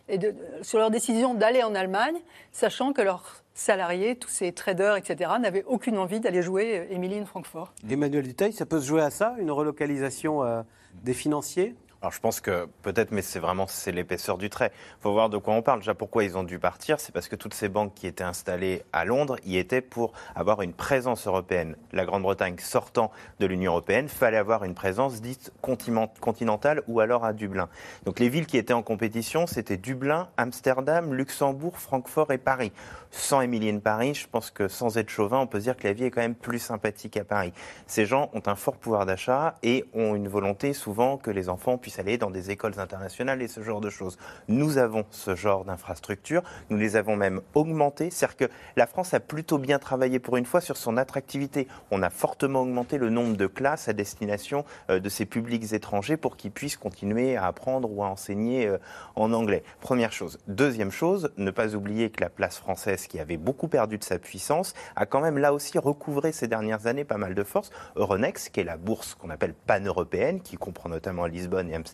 [0.09, 0.19] et
[0.61, 2.15] sur leur décision d'aller en Allemagne,
[2.51, 7.17] sachant que leurs salariés, tous ces traders, etc., n'avaient aucune envie d'aller jouer euh, Emily
[7.17, 7.73] in Francfort.
[7.89, 10.61] Emmanuel Duteil, ça peut se jouer à ça, une relocalisation euh,
[11.03, 11.73] des financiers?
[12.05, 14.71] Alors je pense que peut-être, mais c'est vraiment c'est l'épaisseur du trait.
[14.99, 15.79] Il faut voir de quoi on parle.
[15.79, 18.83] Déjà, pourquoi ils ont dû partir C'est parce que toutes ces banques qui étaient installées
[18.93, 21.75] à Londres y étaient pour avoir une présence européenne.
[21.93, 27.25] La Grande-Bretagne sortant de l'Union européenne, fallait avoir une présence dite continent- continentale ou alors
[27.25, 27.69] à Dublin.
[28.05, 32.71] Donc les villes qui étaient en compétition, c'était Dublin, Amsterdam, Luxembourg, Francfort et Paris.
[33.09, 35.93] Sans Émilie in Paris, je pense que sans être chauvin, on peut dire que la
[35.93, 37.51] vie est quand même plus sympathique à Paris.
[37.87, 41.79] Ces gens ont un fort pouvoir d'achat et ont une volonté souvent que les enfants
[41.79, 44.17] puissent aller dans des écoles internationales et ce genre de choses.
[44.47, 48.09] Nous avons ce genre d'infrastructures, nous les avons même augmentées.
[48.11, 51.67] C'est-à-dire que la France a plutôt bien travaillé pour une fois sur son attractivité.
[51.91, 56.17] On a fortement augmenté le nombre de classes à destination euh, de ces publics étrangers
[56.17, 58.77] pour qu'ils puissent continuer à apprendre ou à enseigner euh,
[59.15, 59.63] en anglais.
[59.81, 60.39] Première chose.
[60.47, 64.19] Deuxième chose, ne pas oublier que la place française, qui avait beaucoup perdu de sa
[64.19, 67.71] puissance, a quand même là aussi recouvré ces dernières années pas mal de force.
[67.95, 71.84] Euronext, qui est la bourse qu'on appelle pan-européenne, qui comprend notamment Lisbonne et Amsterdam.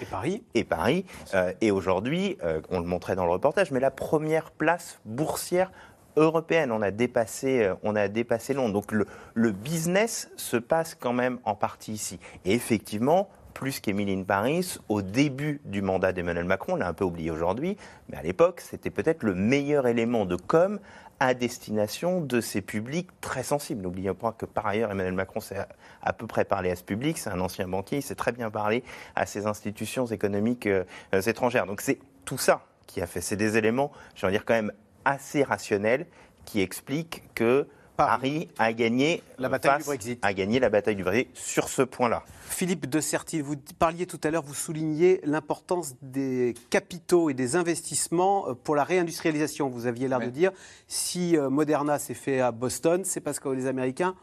[0.00, 0.42] Et Paris.
[0.54, 1.04] Et Paris.
[1.34, 5.70] Euh, et aujourd'hui, euh, on le montrait dans le reportage, mais la première place boursière
[6.16, 6.72] européenne.
[6.72, 8.72] On a dépassé, euh, on a dépassé Londres.
[8.72, 12.18] Donc le, le business se passe quand même en partie ici.
[12.44, 16.92] Et effectivement, plus qu'Emily in Paris, au début du mandat d'Emmanuel Macron, on l'a un
[16.92, 17.76] peu oublié aujourd'hui,
[18.08, 20.80] mais à l'époque, c'était peut-être le meilleur élément de com
[21.20, 23.82] à destination de ces publics très sensibles.
[23.82, 25.58] N'oublions pas que par ailleurs, Emmanuel Macron sait
[26.02, 28.50] à, peu près parler à ce public, c'est un ancien banquier, il sait très bien
[28.50, 28.82] parler
[29.14, 30.84] à ces institutions économiques euh,
[31.26, 31.66] étrangères.
[31.66, 33.20] Donc c'est tout ça qui a fait.
[33.20, 34.72] C'est des éléments, je vais dire, quand même
[35.04, 36.06] assez rationnels
[36.44, 40.18] qui expliquent que Paris a gagné La bataille du Brexit.
[40.22, 42.22] a gagné la bataille du Brexit sur ce point-là.
[42.48, 47.56] Philippe de Sertil, vous parliez tout à l'heure, vous souligniez l'importance des capitaux et des
[47.56, 49.68] investissements euh, pour la réindustrialisation.
[49.68, 50.52] Vous aviez l'air de dire,
[50.88, 54.14] si euh, Moderna s'est fait à Boston, c'est parce que les Américains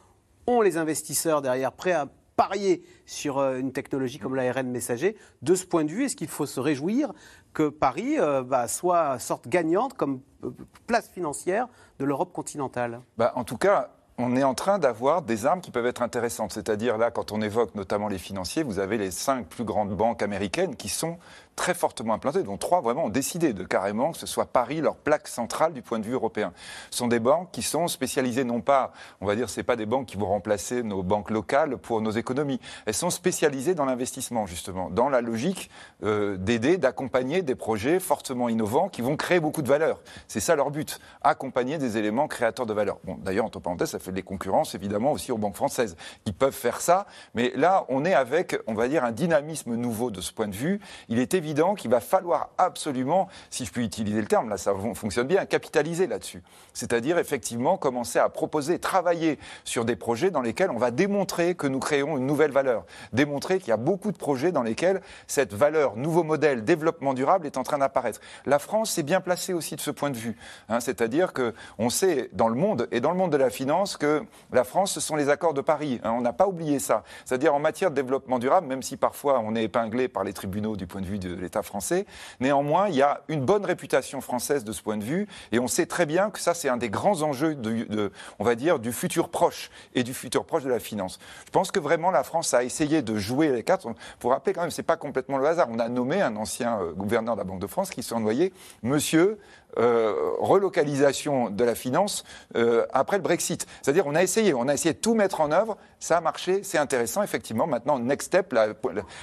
[0.47, 2.07] ont les investisseurs derrière prêts à
[2.41, 5.15] parier sur euh, une technologie comme l'ARN messager.
[5.43, 7.13] De ce point de vue, est-ce qu'il faut se réjouir
[7.53, 10.49] que Paris euh, bah, soit sorte gagnante comme euh,
[10.87, 11.67] place financière
[11.99, 13.01] de l'Europe continentale?
[13.15, 16.51] Bah, en tout cas, on est en train d'avoir des armes qui peuvent être intéressantes.
[16.51, 20.23] C'est-à-dire là, quand on évoque notamment les financiers, vous avez les cinq plus grandes banques
[20.23, 21.17] américaines qui sont
[21.61, 24.95] très fortement implantées, dont trois vraiment ont décidé de carrément que ce soit Paris leur
[24.95, 26.53] plaque centrale du point de vue européen.
[26.89, 29.85] Ce sont des banques qui sont spécialisées non pas, on va dire, c'est pas des
[29.85, 32.59] banques qui vont remplacer nos banques locales pour nos économies.
[32.87, 35.69] Elles sont spécialisées dans l'investissement justement, dans la logique
[36.01, 39.99] euh, d'aider, d'accompagner des projets fortement innovants qui vont créer beaucoup de valeur.
[40.27, 42.97] C'est ça leur but, accompagner des éléments créateurs de valeur.
[43.03, 45.95] Bon, d'ailleurs, entre parenthèses, ça fait des concurrences évidemment aussi aux banques françaises
[46.25, 47.05] qui peuvent faire ça,
[47.35, 50.55] mais là, on est avec, on va dire, un dynamisme nouveau de ce point de
[50.55, 50.79] vue.
[51.07, 54.73] Il est évident qu'il va falloir absolument, si je puis utiliser le terme, là ça
[54.73, 56.41] fon- fonctionne bien, capitaliser là-dessus.
[56.73, 61.67] C'est-à-dire effectivement commencer à proposer, travailler sur des projets dans lesquels on va démontrer que
[61.67, 65.53] nous créons une nouvelle valeur, démontrer qu'il y a beaucoup de projets dans lesquels cette
[65.53, 68.19] valeur, nouveau modèle, développement durable est en train d'apparaître.
[68.45, 70.37] La France est bien placée aussi de ce point de vue,
[70.69, 73.97] hein, c'est-à-dire que on sait dans le monde et dans le monde de la finance
[73.97, 75.99] que la France ce sont les accords de Paris.
[76.03, 77.03] hein, on n'a pas oublié ça.
[77.25, 80.75] C'est-à-dire en matière de développement durable, même si parfois on est épinglé par les tribunaux
[80.75, 82.05] du point de vue de de l'État français.
[82.39, 85.67] Néanmoins, il y a une bonne réputation française de ce point de vue, et on
[85.67, 88.91] sait très bien que ça, c'est un des grands enjeux, de, on va dire, du
[88.91, 91.19] futur proche et du futur proche de la finance.
[91.45, 93.85] Je pense que vraiment la France a essayé de jouer les cartes.
[94.19, 95.67] Pour rappeler quand même, c'est pas complètement le hasard.
[95.71, 98.53] On a nommé un ancien euh, gouverneur de la Banque de France qui s'est envoyé
[98.83, 99.39] Monsieur
[99.77, 102.25] euh, relocalisation de la finance
[102.57, 103.65] euh, après le Brexit.
[103.81, 105.77] C'est-à-dire, on a essayé, on a essayé de tout mettre en œuvre.
[105.99, 107.67] Ça a marché, c'est intéressant, effectivement.
[107.67, 108.53] Maintenant, next step,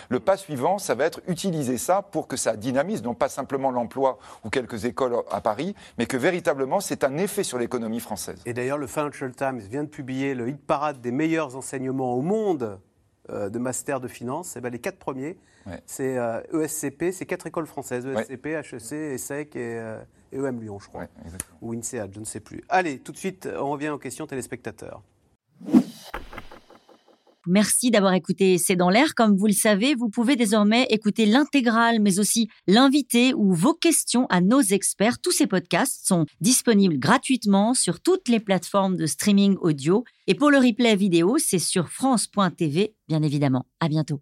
[0.08, 3.70] le pas suivant, ça va être utiliser ça pour que ça dynamise, non pas simplement
[3.70, 8.40] l'emploi ou quelques écoles à Paris, mais que véritablement, c'est un effet sur l'économie française.
[8.46, 12.22] Et d'ailleurs, le Financial Times vient de publier le hit parade des meilleurs enseignements au
[12.22, 12.78] monde
[13.30, 15.36] euh, de master de finance, et eh ben les quatre premiers,
[15.84, 16.16] c'est
[16.54, 19.78] ESCP, e c'est quatre écoles françaises, ESCP, HEC, ESSEC et,
[20.32, 21.06] EM Lyon, je crois,
[21.60, 22.62] ou INSEAD, je ne sais plus.
[22.68, 25.02] Allez, tout de suite, on revient aux questions téléspectateurs.
[27.50, 29.14] Merci d'avoir écouté C'est dans l'air.
[29.14, 34.26] Comme vous le savez, vous pouvez désormais écouter l'intégrale, mais aussi l'invité ou vos questions
[34.28, 35.18] à nos experts.
[35.18, 40.04] Tous ces podcasts sont disponibles gratuitement sur toutes les plateformes de streaming audio.
[40.26, 43.64] Et pour le replay vidéo, c'est sur France.tv, bien évidemment.
[43.80, 44.20] À bientôt.